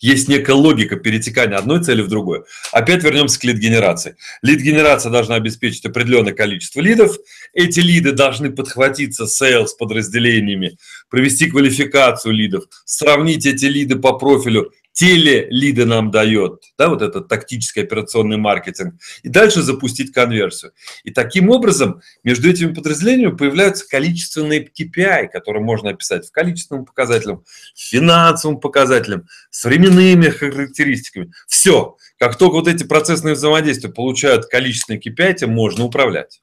есть 0.00 0.28
некая 0.28 0.54
логика 0.54 0.96
перетекания 0.96 1.56
одной 1.56 1.82
цели 1.82 2.02
в 2.02 2.08
другую. 2.08 2.46
Опять 2.72 3.02
вернемся 3.02 3.38
к 3.40 3.44
лид-генерации. 3.44 4.16
Лид-генерация 4.42 5.10
должна 5.10 5.34
обеспечить 5.34 5.84
определенное 5.84 6.32
количество 6.32 6.80
лидов. 6.80 7.16
Эти 7.52 7.80
лиды 7.80 8.12
должны 8.12 8.50
подхватиться 8.50 9.26
с 9.26 9.74
подразделениями, 9.74 10.78
провести 11.10 11.50
квалификацию 11.50 12.32
лидов, 12.32 12.64
сравнить 12.84 13.44
эти 13.46 13.64
лиды 13.64 13.96
по 13.96 14.12
профилю 14.12 14.72
теле-лиды 14.98 15.84
нам 15.84 16.10
дает, 16.10 16.64
да, 16.76 16.88
вот 16.88 17.02
этот 17.02 17.28
тактический 17.28 17.84
операционный 17.84 18.36
маркетинг, 18.36 18.94
и 19.22 19.28
дальше 19.28 19.62
запустить 19.62 20.12
конверсию. 20.12 20.72
И 21.04 21.12
таким 21.12 21.50
образом 21.50 22.02
между 22.24 22.50
этими 22.50 22.74
подразделениями 22.74 23.36
появляются 23.36 23.88
количественные 23.88 24.66
KPI, 24.66 25.28
которые 25.28 25.62
можно 25.62 25.90
описать 25.90 26.26
в 26.26 26.32
количественном 26.32 26.84
показателем, 26.84 27.44
финансовым 27.76 28.58
показателем, 28.58 29.28
с 29.50 29.64
временными 29.64 30.30
характеристиками. 30.30 31.30
Все. 31.46 31.96
Как 32.18 32.36
только 32.36 32.54
вот 32.54 32.66
эти 32.66 32.82
процессные 32.82 33.34
взаимодействия 33.34 33.90
получают 33.90 34.46
количественные 34.46 35.00
KPI, 35.00 35.34
тем 35.34 35.50
можно 35.50 35.84
управлять. 35.84 36.42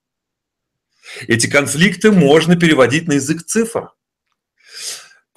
Эти 1.27 1.47
конфликты 1.47 2.09
можно 2.09 2.55
переводить 2.55 3.09
на 3.09 3.13
язык 3.13 3.43
цифр. 3.43 3.91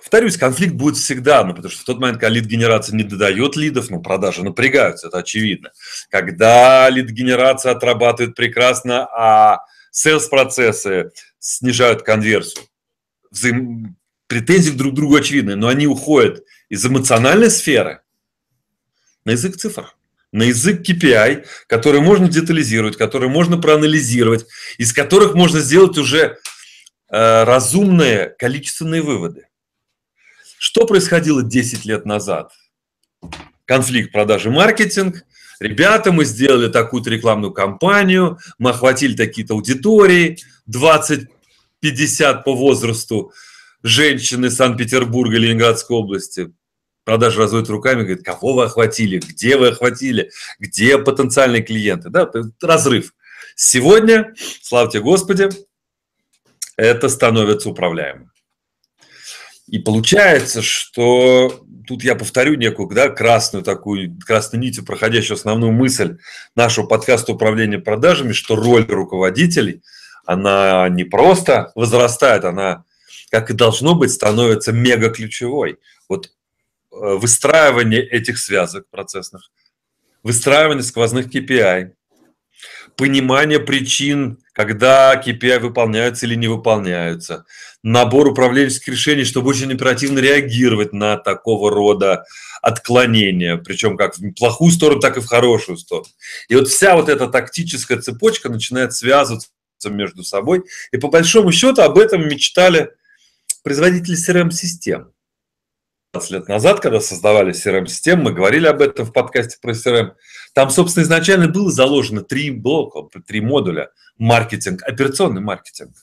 Повторюсь, 0.09 0.39
конфликт 0.39 0.73
будет 0.73 0.97
всегда, 0.97 1.45
ну, 1.45 1.55
потому 1.55 1.71
что 1.71 1.83
в 1.83 1.85
тот 1.85 2.01
момент, 2.01 2.19
когда 2.19 2.35
лид-генерация 2.35 2.97
не 2.97 3.05
додает 3.05 3.57
лидов, 3.57 3.91
ну, 3.91 4.01
продажи 4.01 4.43
напрягаются, 4.43 5.09
это 5.09 5.19
очевидно. 5.19 5.71
Когда 6.09 6.89
лид-генерация 6.89 7.73
отрабатывает 7.73 8.35
прекрасно, 8.35 9.07
а 9.15 9.59
sales-процессы 9.93 11.11
снижают 11.39 12.05
конверсию, 12.05 12.65
взаим... 13.31 13.97
претензии 14.29 14.71
друг 14.71 14.95
к 14.95 14.97
другу 14.97 15.17
очевидны, 15.17 15.57
но 15.57 15.69
они 15.69 15.87
уходят 15.87 16.43
из 16.71 16.87
эмоциональной 16.87 17.51
сферы 17.51 18.01
на 19.27 19.33
язык 19.33 19.59
цифр 19.59 19.95
на 20.33 20.45
язык 20.45 20.89
KPI, 20.89 21.47
который 21.67 22.01
можно 22.01 22.29
детализировать, 22.29 22.97
который 22.97 23.29
можно 23.29 23.59
проанализировать, 23.59 24.47
из 24.79 24.95
которых 24.95 25.35
можно 25.35 25.61
сделать 25.61 25.99
уже 25.99 26.39
э, 27.11 27.45
разумные 27.45 28.35
количественные 28.39 29.03
выводы. 29.03 29.48
Что 30.59 30.87
происходило 30.87 31.43
10 31.43 31.85
лет 31.85 32.05
назад? 32.05 32.53
Конфликт 33.65 34.13
продажи 34.13 34.51
маркетинг. 34.51 35.25
Ребята, 35.61 36.13
мы 36.13 36.25
сделали 36.25 36.69
такую-то 36.69 37.11
рекламную 37.11 37.53
кампанию, 37.53 38.39
мы 38.59 38.71
охватили 38.71 39.17
такие-то 39.17 39.55
аудитории, 39.55 40.39
20-50 40.71 41.27
по 42.45 42.55
возрасту 42.55 43.33
женщины 43.83 44.51
Санкт-Петербурга, 44.51 45.37
Ленинградской 45.37 45.97
области. 45.97 46.53
Продажа 47.05 47.41
разводит 47.41 47.71
руками, 47.71 48.03
говорит, 48.03 48.25
кого 48.25 48.55
вы 48.55 48.65
охватили, 48.65 49.19
где 49.19 49.57
вы 49.57 49.69
охватили, 49.69 50.31
где 50.59 50.99
потенциальные 50.99 51.63
клиенты. 51.63 52.11
Да, 52.11 52.31
разрыв. 52.63 53.15
Сегодня, 53.57 54.35
славьте 54.63 55.01
Господи, 55.01 55.49
это 56.77 57.09
становится 57.09 57.71
управляемым. 57.71 58.31
И 59.69 59.79
получается, 59.79 60.63
что 60.63 61.63
тут 61.87 62.03
я 62.03 62.15
повторю 62.15 62.55
некую 62.55 62.89
да, 62.89 63.11
красную 63.11 63.63
такую, 63.63 64.19
красную 64.19 64.63
нитью, 64.63 64.85
проходящую 64.85 65.37
основную 65.37 65.73
мысль 65.73 66.19
нашего 66.55 66.87
подкаста 66.87 67.33
управления 67.33 67.79
продажами, 67.79 68.33
что 68.33 68.57
роль 68.57 68.87
руководителей, 68.89 69.83
она 70.25 70.89
не 70.89 71.05
просто 71.05 71.71
возрастает, 71.75 72.45
она, 72.45 72.85
как 73.31 73.51
и 73.51 73.55
должно 73.55 73.95
быть, 73.95 74.11
становится 74.11 74.73
мега 74.73 75.11
ключевой. 75.11 75.79
Вот 76.09 76.27
э, 76.27 76.31
выстраивание 76.91 78.07
этих 78.07 78.39
связок 78.39 78.87
процессных, 78.91 79.51
выстраивание 80.23 80.83
сквозных 80.83 81.27
KPI, 81.27 81.93
понимание 82.97 83.61
причин, 83.61 84.39
когда 84.59 85.15
KPI 85.15 85.61
выполняются 85.61 86.27
или 86.27 86.35
не 86.35 86.49
выполняются, 86.49 87.45
набор 87.85 88.27
управленческих 88.27 88.89
решений, 88.89 89.23
чтобы 89.23 89.51
очень 89.51 89.73
оперативно 89.73 90.19
реагировать 90.19 90.93
на 90.93 91.17
такого 91.17 91.71
рода 91.71 92.25
отклонения, 92.61 93.57
причем 93.57 93.97
как 93.97 94.19
в 94.19 94.33
плохую 94.33 94.73
сторону, 94.73 95.01
так 95.01 95.17
и 95.17 95.21
в 95.21 95.27
хорошую 95.27 95.79
сторону. 95.79 96.09
И 96.49 96.57
вот 96.57 96.67
вся 96.67 96.97
вот 96.97 97.09
эта 97.09 97.29
тактическая 97.29 98.01
цепочка 98.01 98.49
начинает 98.49 98.93
связываться 98.95 99.49
между 99.85 100.25
собой. 100.25 100.65
И 100.91 100.97
по 100.97 101.07
большому 101.07 101.53
счету 101.53 101.83
об 101.83 101.97
этом 101.97 102.27
мечтали 102.27 102.91
производители 103.63 104.17
CRM-систем. 104.17 105.13
20 106.13 106.31
лет 106.31 106.49
назад, 106.49 106.81
когда 106.81 107.01
создавали 107.01 107.53
CRM-системы, 107.53 108.25
мы 108.25 108.33
говорили 108.33 108.67
об 108.67 108.81
этом 108.81 109.05
в 109.05 109.13
подкасте 109.13 109.59
про 109.61 109.73
CRM, 109.73 110.13
там, 110.55 110.71
собственно, 110.71 111.05
изначально 111.05 111.49
было 111.49 111.71
заложено 111.71 112.23
три 112.23 112.51
блока, 112.51 113.09
три 113.27 113.41
модуля. 113.41 113.91
Маркетинг, 114.17 114.83
операционный 114.83 115.41
маркетинг, 115.41 115.95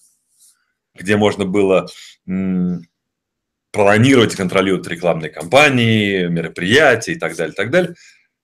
где 0.93 1.17
можно 1.17 1.45
было 1.45 1.88
планировать 3.71 4.33
и 4.33 4.38
контролировать 4.38 4.88
рекламные 4.88 5.29
кампании, 5.29 6.27
мероприятия 6.27 7.13
и 7.13 7.19
так 7.19 7.35
далее, 7.35 7.53
так 7.53 7.71
далее. 7.71 7.95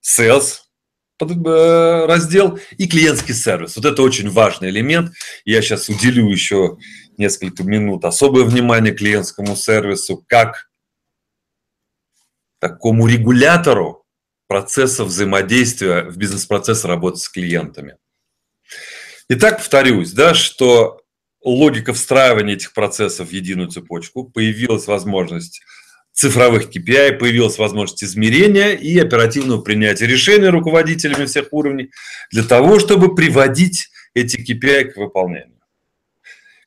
Sales 0.04 0.58
э, 1.20 2.06
раздел 2.06 2.58
и 2.76 2.86
клиентский 2.86 3.32
сервис. 3.32 3.76
Вот 3.76 3.86
это 3.86 4.02
очень 4.02 4.28
важный 4.28 4.68
элемент. 4.68 5.12
Я 5.46 5.62
сейчас 5.62 5.88
уделю 5.88 6.28
еще 6.28 6.76
несколько 7.16 7.62
минут 7.62 8.04
особое 8.04 8.44
внимание 8.44 8.92
клиентскому 8.92 9.56
сервису, 9.56 10.22
как 10.26 10.71
такому 12.62 13.08
регулятору 13.08 14.04
процесса 14.46 15.04
взаимодействия 15.04 16.04
в 16.04 16.16
бизнес-процессе 16.16 16.86
работы 16.86 17.18
с 17.18 17.28
клиентами. 17.28 17.96
Итак, 19.28 19.58
повторюсь, 19.58 20.12
да, 20.12 20.32
что 20.32 21.00
логика 21.42 21.92
встраивания 21.92 22.54
этих 22.54 22.72
процессов 22.72 23.30
в 23.30 23.32
единую 23.32 23.68
цепочку, 23.68 24.30
появилась 24.30 24.86
возможность 24.86 25.60
цифровых 26.12 26.68
KPI, 26.68 27.14
появилась 27.14 27.58
возможность 27.58 28.04
измерения 28.04 28.74
и 28.74 28.96
оперативного 28.96 29.60
принятия 29.60 30.06
решений 30.06 30.46
руководителями 30.46 31.24
всех 31.24 31.48
уровней 31.50 31.90
для 32.30 32.44
того, 32.44 32.78
чтобы 32.78 33.16
приводить 33.16 33.88
эти 34.14 34.36
KPI 34.36 34.92
к 34.92 34.96
выполнению. 34.98 35.61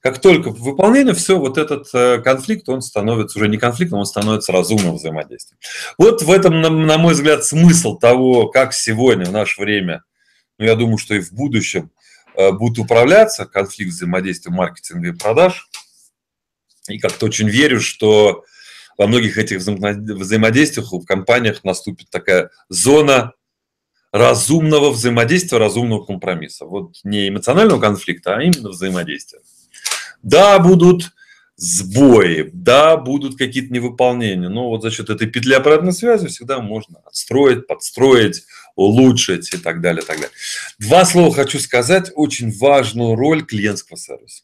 Как 0.05 0.21
только 0.21 0.51
выполнение, 0.51 1.15
все, 1.15 1.39
вот 1.39 1.57
этот 1.57 1.87
э, 1.91 2.21
конфликт, 2.21 2.69
он 2.69 2.83
становится 2.83 3.39
уже 3.39 3.47
не 3.47 3.57
конфликтом, 3.57 3.97
он 3.97 4.05
становится 4.05 4.51
разумным 4.51 4.97
взаимодействием. 4.97 5.57
Вот 5.97 6.21
в 6.21 6.31
этом, 6.31 6.61
на, 6.61 6.69
на 6.69 6.99
мой 6.99 7.15
взгляд, 7.15 7.43
смысл 7.43 7.97
того, 7.97 8.49
как 8.49 8.75
сегодня, 8.75 9.25
в 9.25 9.31
наше 9.31 9.59
время, 9.59 10.03
ну, 10.59 10.65
я 10.65 10.75
думаю, 10.75 10.99
что 10.99 11.15
и 11.15 11.21
в 11.21 11.33
будущем, 11.33 11.89
э, 12.35 12.51
будет 12.51 12.77
управляться 12.77 13.47
конфликт 13.47 13.93
взаимодействия 13.93 14.51
маркетинга 14.51 15.07
и 15.07 15.11
продаж. 15.11 15.67
И 16.87 16.99
как-то 16.99 17.25
очень 17.25 17.49
верю, 17.49 17.81
что 17.81 18.43
во 18.99 19.07
многих 19.07 19.39
этих 19.39 19.57
взаимодействиях 19.57 20.93
в 20.93 21.03
компаниях 21.03 21.63
наступит 21.63 22.11
такая 22.11 22.51
зона 22.69 23.33
разумного 24.11 24.91
взаимодействия, 24.91 25.57
разумного 25.57 26.05
компромисса. 26.05 26.65
Вот 26.65 26.99
не 27.03 27.27
эмоционального 27.27 27.81
конфликта, 27.81 28.35
а 28.35 28.43
именно 28.43 28.69
взаимодействия. 28.69 29.39
Да, 30.25 30.57
будут 30.57 31.13
сбои, 31.55 32.49
да, 32.51 32.97
будут 32.97 33.37
какие-то 33.37 33.71
невыполнения, 33.71 34.49
но 34.49 34.69
вот 34.69 34.81
за 34.81 34.89
счет 34.89 35.11
этой 35.11 35.27
петли 35.27 35.53
обратной 35.53 35.93
связи 35.93 36.27
всегда 36.27 36.59
можно 36.59 36.99
отстроить, 37.05 37.67
подстроить, 37.67 38.43
улучшить 38.75 39.53
и 39.53 39.57
так 39.57 39.81
далее, 39.81 40.01
так 40.01 40.17
далее. 40.17 40.31
Два 40.79 41.05
слова 41.05 41.31
хочу 41.31 41.59
сказать, 41.59 42.11
очень 42.15 42.51
важную 42.57 43.15
роль 43.15 43.45
клиентского 43.45 43.97
сервиса. 43.97 44.41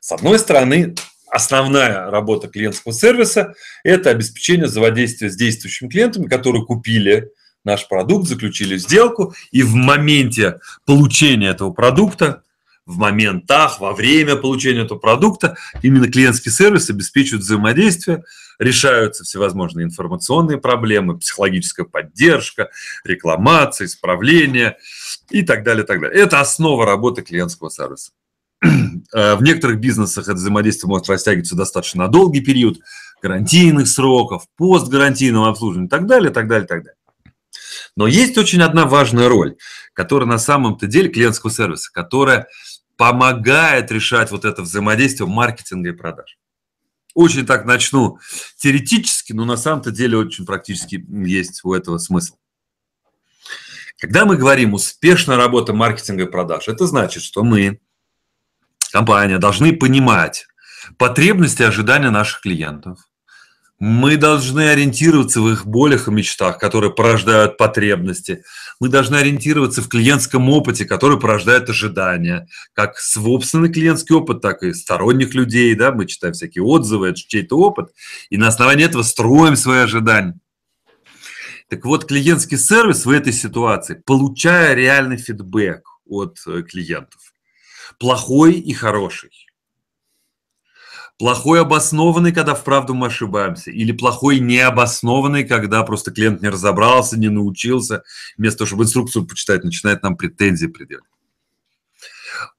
С 0.00 0.12
одной 0.12 0.38
стороны, 0.38 0.94
основная 1.28 2.08
работа 2.08 2.46
клиентского 2.46 2.92
сервиса– 2.92 3.54
это 3.82 4.10
обеспечение 4.10 4.66
взаимодействия 4.66 5.28
с 5.28 5.36
действующими 5.36 5.88
клиентами, 5.88 6.28
которые 6.28 6.64
купили 6.64 7.32
наш 7.64 7.88
продукт, 7.88 8.28
заключили 8.28 8.76
сделку, 8.76 9.34
и 9.50 9.64
в 9.64 9.74
моменте 9.74 10.60
получения 10.86 11.48
этого 11.48 11.72
продукта 11.72 12.44
в 12.92 12.98
моментах, 12.98 13.80
во 13.80 13.92
время 13.92 14.36
получения 14.36 14.82
этого 14.82 14.98
продукта. 14.98 15.56
Именно 15.82 16.10
клиентский 16.10 16.50
сервис 16.50 16.90
обеспечивает 16.90 17.42
взаимодействие, 17.42 18.24
решаются 18.58 19.24
всевозможные 19.24 19.84
информационные 19.84 20.58
проблемы, 20.58 21.18
психологическая 21.18 21.86
поддержка, 21.86 22.70
рекламация, 23.04 23.86
исправление 23.86 24.76
и 25.30 25.42
так 25.42 25.64
далее, 25.64 25.84
так 25.84 26.00
далее. 26.00 26.20
Это 26.20 26.40
основа 26.40 26.86
работы 26.86 27.22
клиентского 27.22 27.70
сервиса. 27.70 28.12
Э, 29.14 29.34
в 29.34 29.42
некоторых 29.42 29.78
бизнесах 29.80 30.24
это 30.24 30.34
взаимодействие 30.34 30.88
может 30.88 31.08
растягиваться 31.10 31.56
достаточно 31.56 32.04
на 32.04 32.08
долгий 32.08 32.40
период, 32.40 32.78
гарантийных 33.20 33.86
сроков, 33.88 34.44
постгарантийного 34.56 35.50
обслуживания 35.50 35.86
и 35.86 35.90
так 35.90 36.06
далее, 36.06 36.30
так 36.30 36.48
далее, 36.48 36.66
так 36.66 36.84
далее. 36.84 36.96
Но 37.96 38.06
есть 38.06 38.38
очень 38.38 38.62
одна 38.62 38.86
важная 38.86 39.28
роль, 39.28 39.56
которая 39.92 40.28
на 40.28 40.38
самом-то 40.38 40.86
деле 40.86 41.08
клиентского 41.08 41.52
сервиса, 41.52 41.90
которая 41.92 42.48
помогает 43.02 43.90
решать 43.90 44.30
вот 44.30 44.44
это 44.44 44.62
взаимодействие 44.62 45.28
маркетинга 45.28 45.88
и 45.88 45.92
продаж. 45.92 46.38
Очень 47.14 47.44
так 47.44 47.64
начну 47.64 48.20
теоретически, 48.58 49.32
но 49.32 49.44
на 49.44 49.56
самом-то 49.56 49.90
деле 49.90 50.18
очень 50.18 50.46
практически 50.46 51.04
есть 51.08 51.64
у 51.64 51.74
этого 51.74 51.98
смысл. 51.98 52.36
Когда 53.98 54.24
мы 54.24 54.36
говорим 54.36 54.72
успешная 54.72 55.36
работа 55.36 55.72
маркетинга 55.72 56.26
и 56.26 56.30
продаж, 56.30 56.68
это 56.68 56.86
значит, 56.86 57.24
что 57.24 57.42
мы, 57.42 57.80
компания, 58.92 59.38
должны 59.38 59.72
понимать 59.72 60.46
потребности 60.96 61.62
и 61.62 61.64
ожидания 61.64 62.10
наших 62.10 62.42
клиентов, 62.42 63.00
мы 63.84 64.16
должны 64.16 64.68
ориентироваться 64.68 65.40
в 65.40 65.50
их 65.50 65.66
болях 65.66 66.06
и 66.06 66.12
мечтах, 66.12 66.58
которые 66.58 66.92
порождают 66.92 67.56
потребности. 67.56 68.44
Мы 68.78 68.88
должны 68.88 69.16
ориентироваться 69.16 69.82
в 69.82 69.88
клиентском 69.88 70.48
опыте, 70.50 70.84
который 70.84 71.18
порождает 71.18 71.68
ожидания. 71.68 72.46
Как 72.74 72.96
собственный 72.96 73.72
клиентский 73.72 74.14
опыт, 74.14 74.40
так 74.40 74.62
и 74.62 74.72
сторонних 74.72 75.34
людей. 75.34 75.74
Да? 75.74 75.90
Мы 75.90 76.06
читаем 76.06 76.32
всякие 76.32 76.62
отзывы, 76.62 77.08
это 77.08 77.18
чей-то 77.18 77.58
опыт. 77.58 77.88
И 78.30 78.36
на 78.36 78.46
основании 78.46 78.84
этого 78.84 79.02
строим 79.02 79.56
свои 79.56 79.80
ожидания. 79.80 80.38
Так 81.68 81.84
вот, 81.84 82.04
клиентский 82.04 82.58
сервис 82.58 83.04
в 83.04 83.10
этой 83.10 83.32
ситуации, 83.32 84.00
получая 84.06 84.74
реальный 84.74 85.16
фидбэк 85.16 85.82
от 86.06 86.38
э, 86.46 86.62
клиентов, 86.62 87.20
плохой 87.98 88.52
и 88.60 88.72
хороший, 88.74 89.32
Плохой 91.22 91.60
обоснованный, 91.60 92.32
когда 92.32 92.56
вправду 92.56 92.94
мы 92.94 93.06
ошибаемся. 93.06 93.70
Или 93.70 93.92
плохой 93.92 94.40
необоснованный, 94.40 95.44
когда 95.44 95.84
просто 95.84 96.10
клиент 96.10 96.42
не 96.42 96.48
разобрался, 96.48 97.16
не 97.16 97.28
научился. 97.28 98.02
Вместо 98.36 98.58
того, 98.58 98.66
чтобы 98.66 98.82
инструкцию 98.82 99.24
почитать, 99.24 99.62
начинает 99.62 100.02
нам 100.02 100.16
претензии 100.16 100.66
предъявлять. 100.66 101.08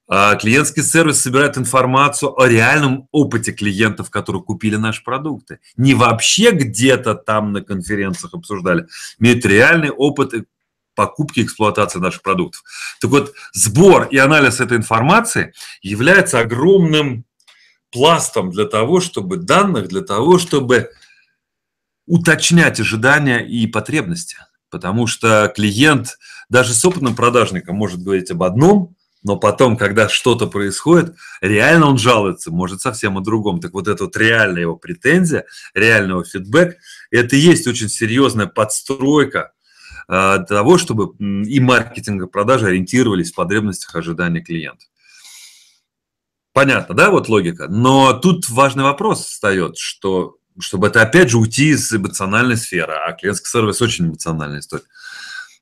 А 0.08 0.36
клиентский 0.36 0.82
сервис 0.82 1.20
собирает 1.20 1.58
информацию 1.58 2.40
о 2.40 2.48
реальном 2.48 3.10
опыте 3.12 3.52
клиентов, 3.52 4.10
которые 4.10 4.42
купили 4.42 4.78
наши 4.78 5.04
продукты. 5.04 5.60
Не 5.76 5.94
вообще 5.94 6.52
где-то 6.52 7.16
там 7.16 7.52
на 7.52 7.62
конференциях 7.62 8.34
обсуждали. 8.34 8.88
Имеют 9.20 9.46
реальный 9.46 9.90
опыт 9.90 10.48
покупки 10.96 11.42
и 11.42 11.44
эксплуатации 11.44 12.00
наших 12.00 12.22
продуктов. 12.22 12.64
Так 13.02 13.12
вот, 13.12 13.34
сбор 13.52 14.08
и 14.10 14.16
анализ 14.16 14.62
этой 14.62 14.78
информации 14.78 15.54
является 15.82 16.40
огромным 16.40 17.26
пластом 17.94 18.50
для 18.50 18.66
того, 18.66 19.00
чтобы 19.00 19.38
данных, 19.38 19.88
для 19.88 20.02
того, 20.02 20.40
чтобы 20.40 20.90
уточнять 22.08 22.80
ожидания 22.80 23.40
и 23.40 23.68
потребности. 23.68 24.38
Потому 24.70 25.06
что 25.06 25.54
клиент 25.56 26.18
даже 26.50 26.74
с 26.74 26.84
опытным 26.84 27.16
продажником 27.16 27.76
может 27.76 28.02
говорить 28.02 28.32
об 28.32 28.44
одном, 28.44 28.96
но 29.24 29.38
потом, 29.38 29.78
когда 29.78 30.10
что-то 30.10 30.48
происходит, 30.48 31.16
реально 31.40 31.88
он 31.88 31.98
жалуется, 31.98 32.52
может 32.52 32.82
совсем 32.82 33.18
о 33.18 33.22
другом. 33.22 33.62
Так 33.62 33.74
вот, 33.74 33.88
это 33.88 34.06
вот 34.06 34.18
реальная 34.18 34.62
его 34.62 34.76
претензия, 34.76 35.46
реального 35.74 36.26
фидбэк, 36.26 36.78
это 37.12 37.36
и 37.36 37.40
есть 37.40 37.68
очень 37.68 37.88
серьезная 37.88 38.48
подстройка 38.48 39.54
э, 40.10 40.40
того, 40.50 40.78
чтобы 40.78 41.16
и 41.20 41.60
маркетинг, 41.62 42.24
и 42.24 42.28
продажи 42.28 42.68
ориентировались 42.68 43.32
в 43.32 43.36
потребностях 43.36 43.96
ожидания 43.96 44.42
клиента. 44.42 44.86
Понятно, 46.54 46.96
да, 46.96 47.10
вот 47.10 47.30
логика. 47.30 47.68
Но 47.68 48.14
тут 48.14 48.50
важный 48.50 48.84
вопрос 48.84 49.26
встает, 49.26 49.78
что 49.78 50.38
чтобы 50.60 50.88
это 50.88 51.02
опять 51.02 51.32
же 51.32 51.40
уйти 51.40 51.70
из 51.70 51.92
эмоциональной 51.92 52.58
сферы, 52.58 52.94
а 52.94 53.12
клиентский 53.14 53.50
сервис 53.50 53.82
очень 53.82 54.06
эмоциональная 54.06 54.60
история. 54.60 54.84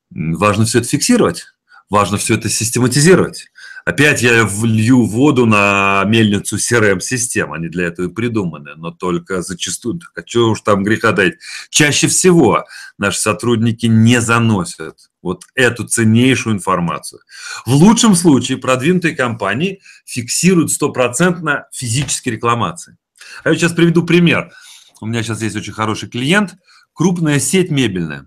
Важно 0.10 0.65
все 0.65 0.80
это 0.80 0.89
фиксировать, 0.89 1.45
важно 1.89 2.17
все 2.17 2.36
это 2.36 2.49
систематизировать. 2.49 3.50
Опять 3.85 4.21
я 4.21 4.45
влью 4.45 5.05
воду 5.05 5.45
на 5.45 6.03
мельницу 6.05 6.57
CRM-систем, 6.57 7.51
они 7.51 7.67
для 7.67 7.87
этого 7.87 8.07
и 8.07 8.13
придуманы, 8.13 8.75
но 8.75 8.91
только 8.91 9.41
зачастую, 9.41 9.99
а 10.15 10.21
что 10.25 10.51
уж 10.51 10.61
там 10.61 10.83
греха 10.83 11.11
дать, 11.11 11.35
чаще 11.69 12.07
всего 12.07 12.65
наши 12.97 13.19
сотрудники 13.19 13.87
не 13.87 14.21
заносят 14.21 15.09
вот 15.21 15.43
эту 15.55 15.87
ценнейшую 15.87 16.55
информацию. 16.55 17.21
В 17.65 17.73
лучшем 17.73 18.15
случае 18.15 18.57
продвинутые 18.57 19.15
компании 19.15 19.81
фиксируют 20.05 20.71
стопроцентно 20.71 21.67
физические 21.71 22.35
рекламации. 22.35 22.97
А 23.43 23.49
я 23.49 23.55
сейчас 23.55 23.73
приведу 23.73 24.03
пример. 24.03 24.51
У 24.99 25.05
меня 25.05 25.23
сейчас 25.23 25.41
есть 25.41 25.55
очень 25.55 25.73
хороший 25.73 26.09
клиент, 26.09 26.55
крупная 26.93 27.39
сеть 27.39 27.71
мебельная. 27.71 28.25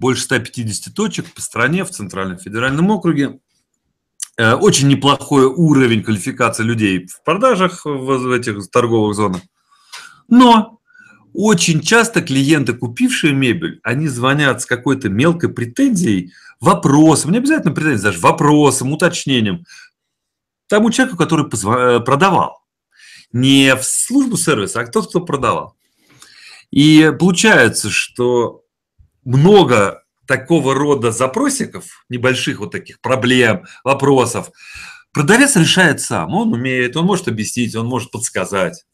Больше 0.00 0.22
150 0.22 0.94
точек 0.94 1.32
по 1.32 1.40
стране, 1.40 1.84
в 1.84 1.90
Центральном 1.90 2.38
федеральном 2.38 2.90
округе. 2.90 3.40
Э, 4.38 4.54
очень 4.54 4.86
неплохой 4.86 5.46
уровень 5.46 6.02
квалификации 6.02 6.62
людей 6.62 7.08
в 7.08 7.22
продажах 7.24 7.84
в 7.84 8.30
этих 8.30 8.70
торговых 8.70 9.16
зонах. 9.16 9.42
Но 10.28 10.80
очень 11.34 11.80
часто 11.80 12.22
клиенты, 12.22 12.72
купившие 12.74 13.32
мебель, 13.32 13.80
они 13.82 14.06
звонят 14.06 14.62
с 14.62 14.66
какой-то 14.66 15.08
мелкой 15.08 15.50
претензией, 15.50 16.32
вопросом, 16.60 17.32
не 17.32 17.38
обязательно 17.38 17.74
претензией, 17.74 18.04
даже 18.04 18.20
вопросом, 18.20 18.92
уточнением 18.92 19.64
тому 20.68 20.90
человеку, 20.90 21.16
который 21.16 21.46
э, 21.46 22.00
продавал. 22.00 22.62
Не 23.32 23.74
в 23.74 23.82
службу 23.82 24.36
сервиса, 24.36 24.80
а 24.80 24.86
тот, 24.86 25.08
кто 25.08 25.20
продавал. 25.20 25.74
И 26.70 27.12
получается, 27.18 27.90
что 27.90 28.62
много 29.24 30.04
такого 30.28 30.74
рода 30.74 31.10
запросиков, 31.10 32.04
небольших 32.08 32.60
вот 32.60 32.70
таких 32.70 33.00
проблем, 33.00 33.64
вопросов, 33.82 34.50
продавец 35.10 35.56
решает 35.56 36.00
сам. 36.00 36.34
Он 36.34 36.52
умеет, 36.52 36.96
он 36.96 37.06
может 37.06 37.26
объяснить, 37.26 37.74
он 37.74 37.86
может 37.86 38.12
подсказать. 38.12 38.84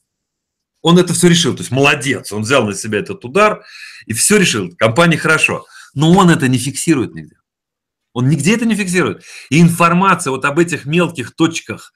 Он 0.81 0.99
это 0.99 1.13
все 1.13 1.29
решил, 1.29 1.55
то 1.55 1.61
есть 1.61 1.73
молодец, 1.73 2.31
он 2.33 2.43
взял 2.43 2.65
на 2.65 2.75
себя 2.75 3.01
этот 3.01 3.25
удар 3.25 3.65
и 4.07 4.13
все 4.13 4.37
решил. 4.37 4.71
Компания 4.77 5.17
хорошо, 5.17 5.67
но 5.95 6.13
он 6.13 6.31
это 6.31 6.47
не 6.47 6.59
фиксирует 6.59 7.15
нигде. 7.15 7.37
Он 8.13 8.29
нигде 8.29 8.55
это 8.55 8.65
не 8.65 8.77
фиксирует. 8.77 9.25
И 9.51 9.61
информация 9.61 10.31
вот 10.31 10.45
об 10.45 10.59
этих 10.59 10.85
мелких 10.87 11.35
точках 11.35 11.93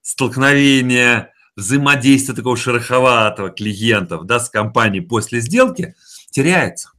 столкновения, 0.00 1.32
взаимодействия 1.56 2.34
такого 2.34 2.56
шероховатого 2.56 3.50
клиентов 3.50 4.24
да, 4.24 4.40
с 4.40 4.48
компанией 4.48 5.04
после 5.04 5.40
сделки 5.40 5.94
теряется. 6.30 6.90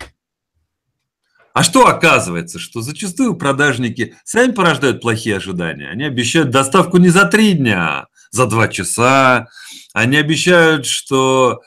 А 1.58 1.64
что 1.64 1.88
оказывается, 1.88 2.60
что 2.60 2.82
зачастую 2.82 3.36
продажники 3.36 4.16
сами 4.24 4.52
порождают 4.52 5.02
плохие 5.02 5.38
ожидания. 5.38 5.90
Они 5.90 6.04
обещают 6.04 6.52
доставку 6.52 6.98
не 6.98 7.10
за 7.10 7.26
три 7.26 7.54
дня, 7.54 7.80
а 7.80 8.08
за 8.30 8.46
два 8.46 8.68
часа. 8.68 9.48
Они 9.92 10.18
обещают, 10.18 10.86
что 10.86 11.62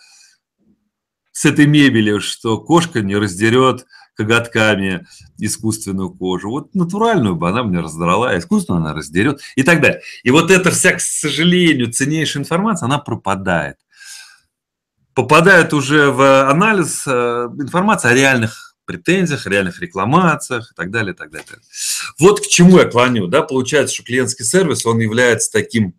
с 1.32 1.44
этой 1.44 1.66
мебелью, 1.66 2.20
что 2.20 2.58
кошка 2.58 3.00
не 3.00 3.16
раздерет 3.16 3.84
коготками 4.14 5.08
искусственную 5.38 6.10
кожу. 6.10 6.50
Вот 6.50 6.72
натуральную 6.72 7.34
бы 7.34 7.48
она 7.48 7.64
мне 7.64 7.80
раздрала, 7.80 8.30
а 8.30 8.38
искусственную 8.38 8.84
она 8.84 8.94
раздерет 8.94 9.40
и 9.56 9.64
так 9.64 9.80
далее. 9.80 10.02
И 10.22 10.30
вот 10.30 10.52
эта 10.52 10.70
вся, 10.70 10.92
к 10.92 11.00
сожалению, 11.00 11.90
ценнейшая 11.90 12.44
информация, 12.44 12.86
она 12.86 12.98
пропадает. 12.98 13.74
Попадает 15.14 15.74
уже 15.74 16.12
в 16.12 16.48
анализ 16.48 17.02
э, 17.08 17.48
информации 17.58 18.08
о 18.08 18.14
реальных 18.14 18.69
претензиях, 18.90 19.46
реальных 19.46 19.80
рекламациях 19.80 20.72
и 20.72 20.74
так 20.74 20.90
далее, 20.90 21.14
и 21.14 21.16
так 21.16 21.30
далее. 21.30 21.46
Вот 22.18 22.40
к 22.40 22.48
чему 22.48 22.78
я 22.78 22.86
клоню. 22.86 23.28
Да? 23.28 23.42
Получается, 23.42 23.94
что 23.94 24.02
клиентский 24.02 24.44
сервис, 24.44 24.84
он 24.84 24.98
является 24.98 25.52
таким 25.52 25.94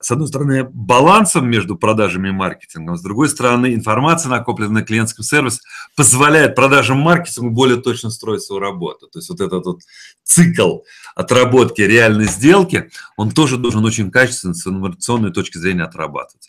с 0.00 0.12
одной 0.12 0.28
стороны, 0.28 0.64
балансом 0.64 1.50
между 1.50 1.76
продажами 1.76 2.28
и 2.28 2.32
маркетингом, 2.32 2.96
с 2.96 3.02
другой 3.02 3.28
стороны, 3.28 3.74
информация, 3.74 4.30
накопленная 4.30 4.80
на 4.80 4.82
клиентском 4.82 5.24
сервисе, 5.24 5.60
позволяет 5.96 6.54
продажам 6.54 6.98
маркетингу 6.98 7.50
более 7.50 7.78
точно 7.78 8.10
строить 8.10 8.42
свою 8.42 8.60
работу. 8.60 9.08
То 9.08 9.18
есть 9.18 9.28
вот 9.28 9.40
этот 9.40 9.66
вот 9.66 9.80
цикл 10.22 10.78
отработки 11.16 11.80
реальной 11.80 12.26
сделки, 12.26 12.90
он 13.16 13.32
тоже 13.32 13.56
должен 13.56 13.84
очень 13.84 14.12
качественно 14.12 14.54
с 14.54 14.64
инновационной 14.66 15.32
точки 15.32 15.58
зрения 15.58 15.82
отрабатывать. 15.82 16.48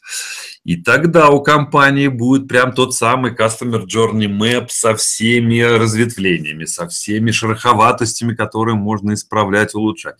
И 0.63 0.75
тогда 0.75 1.29
у 1.29 1.41
компании 1.41 2.07
будет 2.07 2.47
прям 2.47 2.73
тот 2.73 2.93
самый 2.93 3.33
Customer 3.33 3.83
Journey 3.83 4.27
Map 4.27 4.67
со 4.69 4.95
всеми 4.95 5.61
разветвлениями, 5.61 6.65
со 6.65 6.87
всеми 6.87 7.31
шероховатостями, 7.31 8.35
которые 8.35 8.75
можно 8.75 9.13
исправлять, 9.13 9.73
улучшать. 9.73 10.15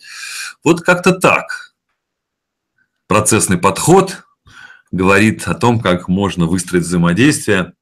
Вот 0.64 0.82
как-то 0.82 1.14
так 1.14 1.69
процессный 3.10 3.58
подход 3.58 4.24
говорит 4.92 5.48
о 5.48 5.56
том, 5.56 5.82
как 5.82 6.08
можно 6.08 6.46
выстроить 6.46 6.84
взаимодействие 6.84 7.74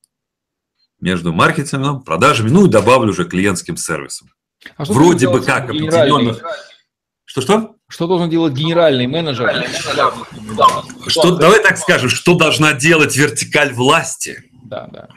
между 1.00 1.32
маркетингом, 1.34 2.02
продажами, 2.02 2.50
ну 2.50 2.66
и 2.66 2.70
добавлю 2.70 3.12
уже 3.12 3.26
клиентским 3.26 3.78
сервисом. 3.78 4.30
А 4.78 4.86
Вроде 4.86 5.30
бы 5.30 5.42
как 5.42 5.66
определенных... 5.66 6.42
Что-что? 7.26 7.76
Что 7.90 8.08
должен 8.08 8.30
делать 8.30 8.54
генеральный 8.54 9.06
менеджер? 9.06 9.68
Что, 11.08 11.36
давай 11.36 11.62
так 11.62 11.78
скажем, 11.78 12.10
что 12.10 12.36
должна 12.36 12.74
делать 12.74 13.16
вертикаль 13.16 13.74
власти? 13.74 14.50
Да, 14.64 14.88
да. 14.92 15.08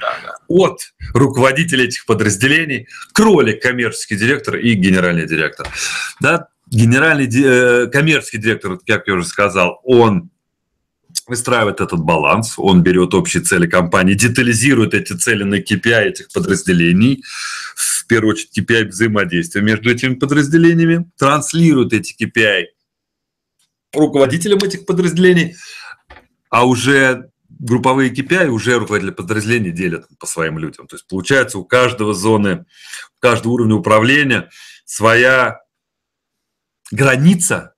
От 0.49 0.81
руководителя 1.15 1.85
этих 1.85 2.05
подразделений, 2.05 2.89
кролик, 3.13 3.63
коммерческий 3.63 4.17
директор 4.17 4.57
и 4.57 4.75
генеральный 4.75 5.27
директор. 5.27 5.69
Да, 6.21 6.49
генеральный 6.71 7.29
э, 7.29 7.87
коммерческий 7.89 8.39
директор, 8.39 8.79
как 8.87 9.07
я 9.07 9.15
уже 9.15 9.27
сказал, 9.27 9.81
он 9.85 10.31
выстраивает 11.27 11.81
этот 11.81 12.01
баланс, 12.01 12.55
он 12.57 12.83
берет 12.83 13.15
общие 13.15 13.43
цели 13.43 13.67
компании, 13.67 14.15
детализирует 14.15 14.95
эти 14.95 15.13
цели 15.13 15.43
на 15.43 15.57
KPI 15.57 16.03
этих 16.03 16.33
подразделений, 16.33 17.23
в 17.75 18.07
первую 18.07 18.35
очередь 18.35 18.59
KPI 18.59 18.89
взаимодействия 18.89 19.63
между 19.63 19.91
этими 19.91 20.15
подразделениями, 20.15 21.11
транслирует 21.19 21.93
эти 21.93 22.15
KPI 22.25 22.67
руководителям 23.95 24.59
этих 24.59 24.87
подразделений, 24.87 25.57
а 26.49 26.67
уже 26.67 27.31
групповые 27.49 28.13
KPI 28.13 28.49
уже 28.49 28.79
руководители 28.79 29.13
подразделений 29.13 29.73
делят 29.73 30.07
по 30.19 30.27
своим 30.27 30.59
людям. 30.59 30.87
То 30.87 30.97
есть 30.97 31.07
получается 31.09 31.59
у 31.59 31.65
каждого 31.65 32.15
зоны, 32.15 32.65
у 33.19 33.21
каждого 33.21 33.53
уровня 33.53 33.75
управления 33.75 34.49
своя 34.85 35.61
граница 36.91 37.75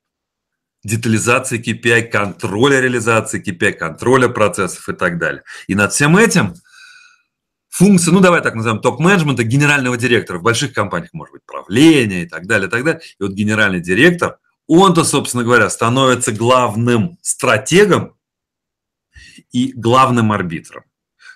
детализации 0.83 1.61
KPI, 1.61 2.09
контроля 2.09 2.81
реализации 2.81 3.41
KPI, 3.41 3.73
контроля 3.73 4.27
процессов 4.27 4.89
и 4.89 4.93
так 4.93 5.17
далее. 5.17 5.43
И 5.67 5.75
над 5.75 5.93
всем 5.93 6.17
этим 6.17 6.55
функция, 7.69 8.11
ну 8.11 8.19
давай 8.19 8.41
так 8.41 8.55
назовем, 8.55 8.79
топ-менеджмента 8.81 9.43
генерального 9.43 9.97
директора. 9.97 10.39
В 10.39 10.43
больших 10.43 10.73
компаниях 10.73 11.13
может 11.13 11.33
быть 11.33 11.45
правление 11.45 12.23
и 12.23 12.27
так 12.27 12.47
далее, 12.47 12.67
и 12.67 12.71
так 12.71 12.83
далее. 12.83 13.01
И 13.19 13.23
вот 13.23 13.31
генеральный 13.31 13.79
директор, 13.79 14.37
он-то, 14.67 15.03
собственно 15.03 15.43
говоря, 15.43 15.69
становится 15.69 16.31
главным 16.31 17.17
стратегом 17.21 18.17
и 19.51 19.71
главным 19.73 20.31
арбитром. 20.31 20.83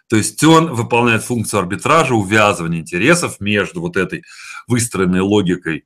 То 0.09 0.15
есть 0.15 0.41
он 0.43 0.73
выполняет 0.73 1.23
функцию 1.23 1.59
арбитража, 1.61 2.13
увязывания 2.13 2.79
интересов 2.79 3.39
между 3.39 3.81
вот 3.81 3.97
этой 3.97 4.23
выстроенной 4.67 5.19
логикой 5.19 5.85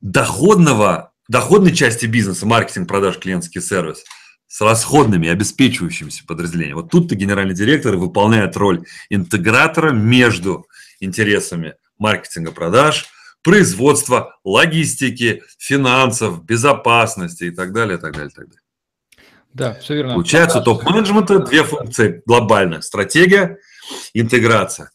доходного, 0.00 1.12
доходной 1.28 1.74
части 1.74 2.06
бизнеса, 2.06 2.46
маркетинг, 2.46 2.88
продаж, 2.88 3.18
клиентский 3.18 3.60
сервис, 3.60 4.04
с 4.48 4.60
расходными, 4.60 5.28
обеспечивающимися 5.28 6.24
подразделениями. 6.26 6.80
Вот 6.80 6.90
тут-то 6.90 7.14
генеральный 7.14 7.54
директор 7.54 7.96
выполняет 7.96 8.56
роль 8.56 8.84
интегратора 9.10 9.90
между 9.90 10.66
интересами 11.00 11.74
маркетинга, 11.98 12.52
продаж, 12.52 13.06
производства, 13.42 14.36
логистики, 14.44 15.42
финансов, 15.58 16.44
безопасности 16.44 17.44
и 17.44 17.50
так 17.50 17.72
далее, 17.72 17.98
и 17.98 18.00
так 18.00 18.12
далее, 18.12 18.30
и 18.30 18.34
так 18.34 18.46
далее. 18.46 18.60
Да, 19.52 19.74
все 19.74 19.94
верно. 19.94 20.14
Получается, 20.14 20.60
топ-менеджмента 20.60 21.38
две 21.38 21.64
функции 21.64 22.22
глобальная. 22.26 22.82
Стратегия, 22.82 23.58
интеграция. 24.12 24.90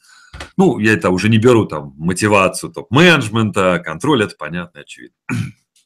Ну, 0.57 0.79
я 0.79 0.93
это 0.93 1.09
уже 1.09 1.29
не 1.29 1.37
беру 1.37 1.65
там 1.65 1.93
мотивацию 1.97 2.71
топ-менеджмента, 2.71 3.79
контроль, 3.83 4.23
это 4.23 4.35
понятно, 4.37 4.81
очевидно. 4.81 5.17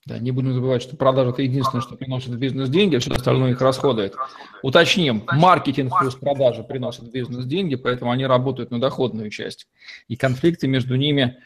Да, 0.06 0.20
не 0.20 0.30
будем 0.30 0.54
забывать, 0.54 0.84
что 0.84 0.96
продажа– 0.96 1.30
это 1.32 1.42
единственное, 1.42 1.82
что 1.82 1.96
приносит 1.96 2.38
бизнес 2.38 2.70
деньги, 2.70 2.96
а 2.96 3.00
все 3.00 3.12
остальное 3.12 3.52
их 3.52 3.62
расходует. 3.62 4.14
Уточним, 4.62 5.24
маркетинг 5.32 5.92
плюс 6.00 6.14
продажи 6.14 6.64
приносят 6.64 7.12
бизнес 7.12 7.46
деньги, 7.46 7.74
поэтому 7.74 8.12
они 8.12 8.28
работают 8.28 8.70
на 8.70 8.80
доходную 8.80 9.32
часть. 9.32 9.68
И 10.08 10.16
конфликты 10.16 10.68
между 10.68 10.96
ними, 10.96 11.40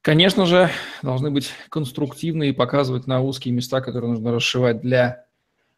конечно 0.00 0.44
же, 0.44 0.70
должны 1.02 1.30
быть 1.30 1.52
конструктивны 1.68 2.48
и 2.48 2.52
показывать 2.52 3.06
на 3.06 3.20
узкие 3.20 3.54
места, 3.54 3.80
которые 3.80 4.10
нужно 4.10 4.32
расшивать 4.32 4.80
для 4.80 5.26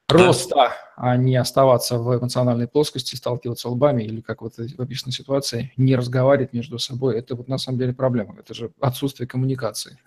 роста, 0.09 0.73
а 0.97 1.17
не 1.17 1.37
оставаться 1.37 1.99
в 1.99 2.19
эмоциональной 2.19 2.69
плоскости, 2.69 3.15
сталкиваться 3.17 3.69
лбами 3.69 4.03
или, 4.03 4.21
как 4.21 4.43
вот 4.43 4.57
в 4.57 4.81
описанной 4.81 5.13
ситуации, 5.13 5.73
не 5.77 5.97
разговаривать 5.97 6.53
между 6.53 6.79
собой. 6.79 7.19
Это 7.19 7.35
вот 7.35 7.49
на 7.49 7.59
самом 7.59 7.79
деле 7.79 7.93
проблема. 7.93 8.37
Это 8.39 8.55
же 8.55 8.71
отсутствие 8.81 9.27
коммуникации. 9.27 9.99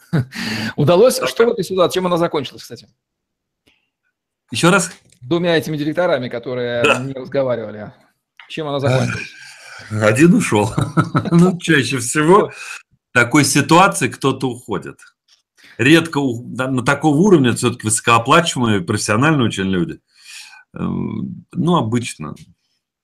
Удалось? 0.75 1.19
Что 1.25 1.45
в 1.45 1.51
этой 1.51 1.63
ситуации? 1.63 1.95
Чем 1.95 2.05
она 2.05 2.17
закончилась, 2.17 2.63
кстати? 2.63 2.88
Еще 4.51 4.69
раз? 4.69 4.91
Двумя 5.21 5.57
этими 5.57 5.77
директорами, 5.77 6.29
которые 6.29 6.83
не 7.01 7.13
разговаривали. 7.13 7.91
Чем 8.49 8.67
она 8.67 8.79
закончилась? 8.79 9.27
Один 9.91 10.33
ушел. 10.33 10.73
Ну, 11.31 11.57
чаще 11.60 11.97
всего 11.97 12.49
в 12.49 13.13
такой 13.13 13.43
ситуации 13.43 14.07
кто-то 14.07 14.49
уходит 14.49 14.99
редко 15.77 16.19
на 16.19 16.83
такого 16.83 17.17
уровня 17.17 17.53
все-таки 17.53 17.87
высокооплачиваемые, 17.87 18.81
профессиональные 18.81 19.47
очень 19.47 19.65
люди. 19.65 19.99
Эм, 20.73 21.45
ну, 21.53 21.75
обычно. 21.75 22.35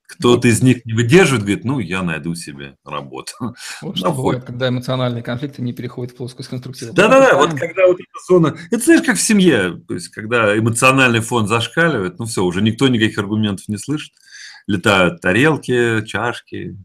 Кто-то 0.06 0.48
из 0.48 0.62
них 0.62 0.86
не 0.86 0.94
выдерживает, 0.94 1.44
говорит, 1.44 1.64
ну, 1.64 1.80
я 1.80 2.04
найду 2.04 2.36
себе 2.36 2.76
работу. 2.86 3.34
Вот 3.82 3.98
что 3.98 4.12
бывает, 4.12 4.44
когда 4.44 4.68
эмоциональные 4.68 5.24
конфликты 5.24 5.62
не 5.64 5.74
переходят 5.74 6.14
в 6.14 6.18
плоскость 6.18 6.50
конструктива. 6.50 6.94
Да-да-да, 6.94 7.36
вот 7.36 7.58
когда 7.58 7.88
вот 7.88 7.96
эта 7.96 8.20
зона... 8.28 8.56
Это, 8.70 8.84
знаешь, 8.84 9.02
как 9.04 9.18
в 9.18 9.22
семье. 9.22 9.82
То 9.88 9.96
есть, 9.96 10.10
когда 10.10 10.56
эмоциональный 10.58 11.22
фон 11.22 11.48
зашкаливает, 11.48 12.20
ну, 12.20 12.26
все, 12.26 12.44
уже 12.44 12.62
никто 12.62 12.88
никаких 12.90 13.18
аргументов 13.18 13.68
не 13.68 13.78
слышит. 13.78 14.14
Летают 14.68 15.20
тарелки, 15.20 16.06
чашки, 16.06 16.78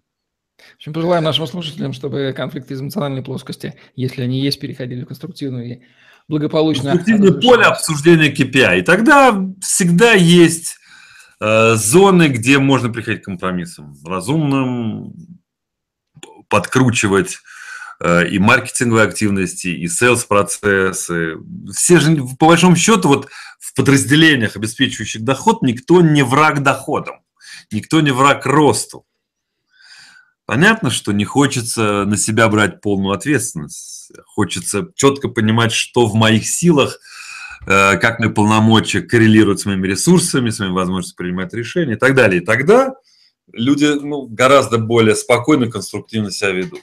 в 0.78 0.80
общем, 0.80 0.92
пожелаем 0.92 1.24
нашим 1.24 1.44
слушателям, 1.48 1.92
чтобы 1.92 2.32
конфликты 2.36 2.74
из 2.74 2.80
эмоциональной 2.80 3.24
плоскости, 3.24 3.74
если 3.96 4.22
они 4.22 4.40
есть, 4.40 4.60
переходили 4.60 5.02
в 5.02 5.06
конструктивную 5.06 5.66
и 5.66 5.80
благополучно. 6.28 6.92
Конструктивное 6.92 7.32
поле 7.32 7.64
обсуждения 7.64 8.32
KPI. 8.32 8.78
И 8.78 8.82
тогда 8.82 9.44
всегда 9.60 10.12
есть 10.12 10.76
э, 11.40 11.74
зоны, 11.74 12.28
где 12.28 12.60
можно 12.60 12.90
приходить 12.90 13.22
к 13.22 13.24
компромиссам. 13.24 13.96
Разумным, 14.06 15.14
подкручивать 16.48 17.38
э, 17.98 18.28
и 18.28 18.38
маркетинговые 18.38 19.08
активности, 19.08 19.66
и 19.66 19.88
селс-процессы. 19.88 21.38
Все 21.74 21.98
же, 21.98 22.22
по 22.38 22.46
большому 22.46 22.76
счету, 22.76 23.08
вот 23.08 23.28
в 23.58 23.74
подразделениях, 23.74 24.54
обеспечивающих 24.54 25.24
доход, 25.24 25.62
никто 25.62 26.02
не 26.02 26.22
враг 26.22 26.62
доходам, 26.62 27.16
никто 27.72 28.00
не 28.00 28.12
враг 28.12 28.46
росту. 28.46 29.07
Понятно, 30.48 30.88
что 30.88 31.12
не 31.12 31.26
хочется 31.26 32.06
на 32.06 32.16
себя 32.16 32.48
брать 32.48 32.80
полную 32.80 33.12
ответственность. 33.12 34.10
Хочется 34.24 34.88
четко 34.94 35.28
понимать, 35.28 35.72
что 35.72 36.06
в 36.06 36.14
моих 36.14 36.46
силах, 36.46 37.00
э, 37.66 37.98
как 37.98 38.18
мои 38.18 38.30
полномочия 38.30 39.02
коррелируют 39.02 39.60
с 39.60 39.66
моими 39.66 39.86
ресурсами, 39.86 40.48
с 40.48 40.58
моими 40.58 40.72
возможностями 40.72 41.26
принимать 41.26 41.52
решения 41.52 41.92
и 41.92 41.98
так 41.98 42.14
далее. 42.14 42.40
И 42.40 42.44
тогда 42.46 42.94
люди 43.52 43.84
ну, 44.00 44.26
гораздо 44.26 44.78
более 44.78 45.16
спокойно, 45.16 45.70
конструктивно 45.70 46.30
себя 46.30 46.52
ведут. 46.52 46.80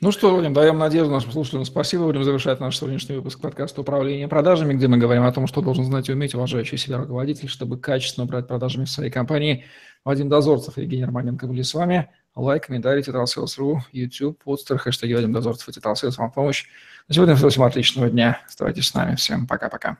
Ну 0.00 0.10
что, 0.10 0.34
Вадим, 0.34 0.52
даем 0.52 0.78
надежду 0.78 1.12
нашим 1.12 1.30
слушателям. 1.30 1.64
Спасибо. 1.64 2.06
Будем 2.06 2.24
завершать 2.24 2.58
наш 2.58 2.76
сегодняшний 2.76 3.14
выпуск 3.14 3.40
подкаста 3.40 3.82
«Управление 3.82 4.26
продажами», 4.26 4.74
где 4.74 4.88
мы 4.88 4.96
говорим 4.96 5.22
о 5.22 5.32
том, 5.32 5.46
что 5.46 5.60
должен 5.60 5.84
знать 5.84 6.08
и 6.08 6.12
уметь 6.12 6.34
уважающий 6.34 6.76
себя 6.76 6.98
руководитель, 6.98 7.48
чтобы 7.48 7.78
качественно 7.78 8.24
управлять 8.24 8.48
продажами 8.48 8.84
в 8.84 8.90
своей 8.90 9.12
компании. 9.12 9.64
Вадим 10.04 10.28
Дозорцев 10.28 10.76
Евгений 10.76 11.04
Романенко 11.04 11.46
были 11.46 11.62
с 11.62 11.74
вами 11.74 12.10
лайк, 12.34 12.66
комментарий, 12.66 13.02
Тетрасселс.ру, 13.02 13.82
YouTube, 13.92 14.42
подстер, 14.42 14.78
хэштеги 14.78 15.14
Вадим 15.14 15.32
Дозорцев 15.32 15.68
и 15.68 15.72
Тетрасселс 15.72 16.18
вам 16.18 16.30
помощь. 16.30 16.66
На 17.08 17.14
сегодня 17.14 17.34
всем 17.34 17.62
отличного 17.62 18.08
дня. 18.08 18.40
Оставайтесь 18.46 18.88
с 18.88 18.94
нами. 18.94 19.16
Всем 19.16 19.46
пока-пока. 19.46 19.98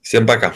Всем 0.00 0.26
пока. 0.26 0.54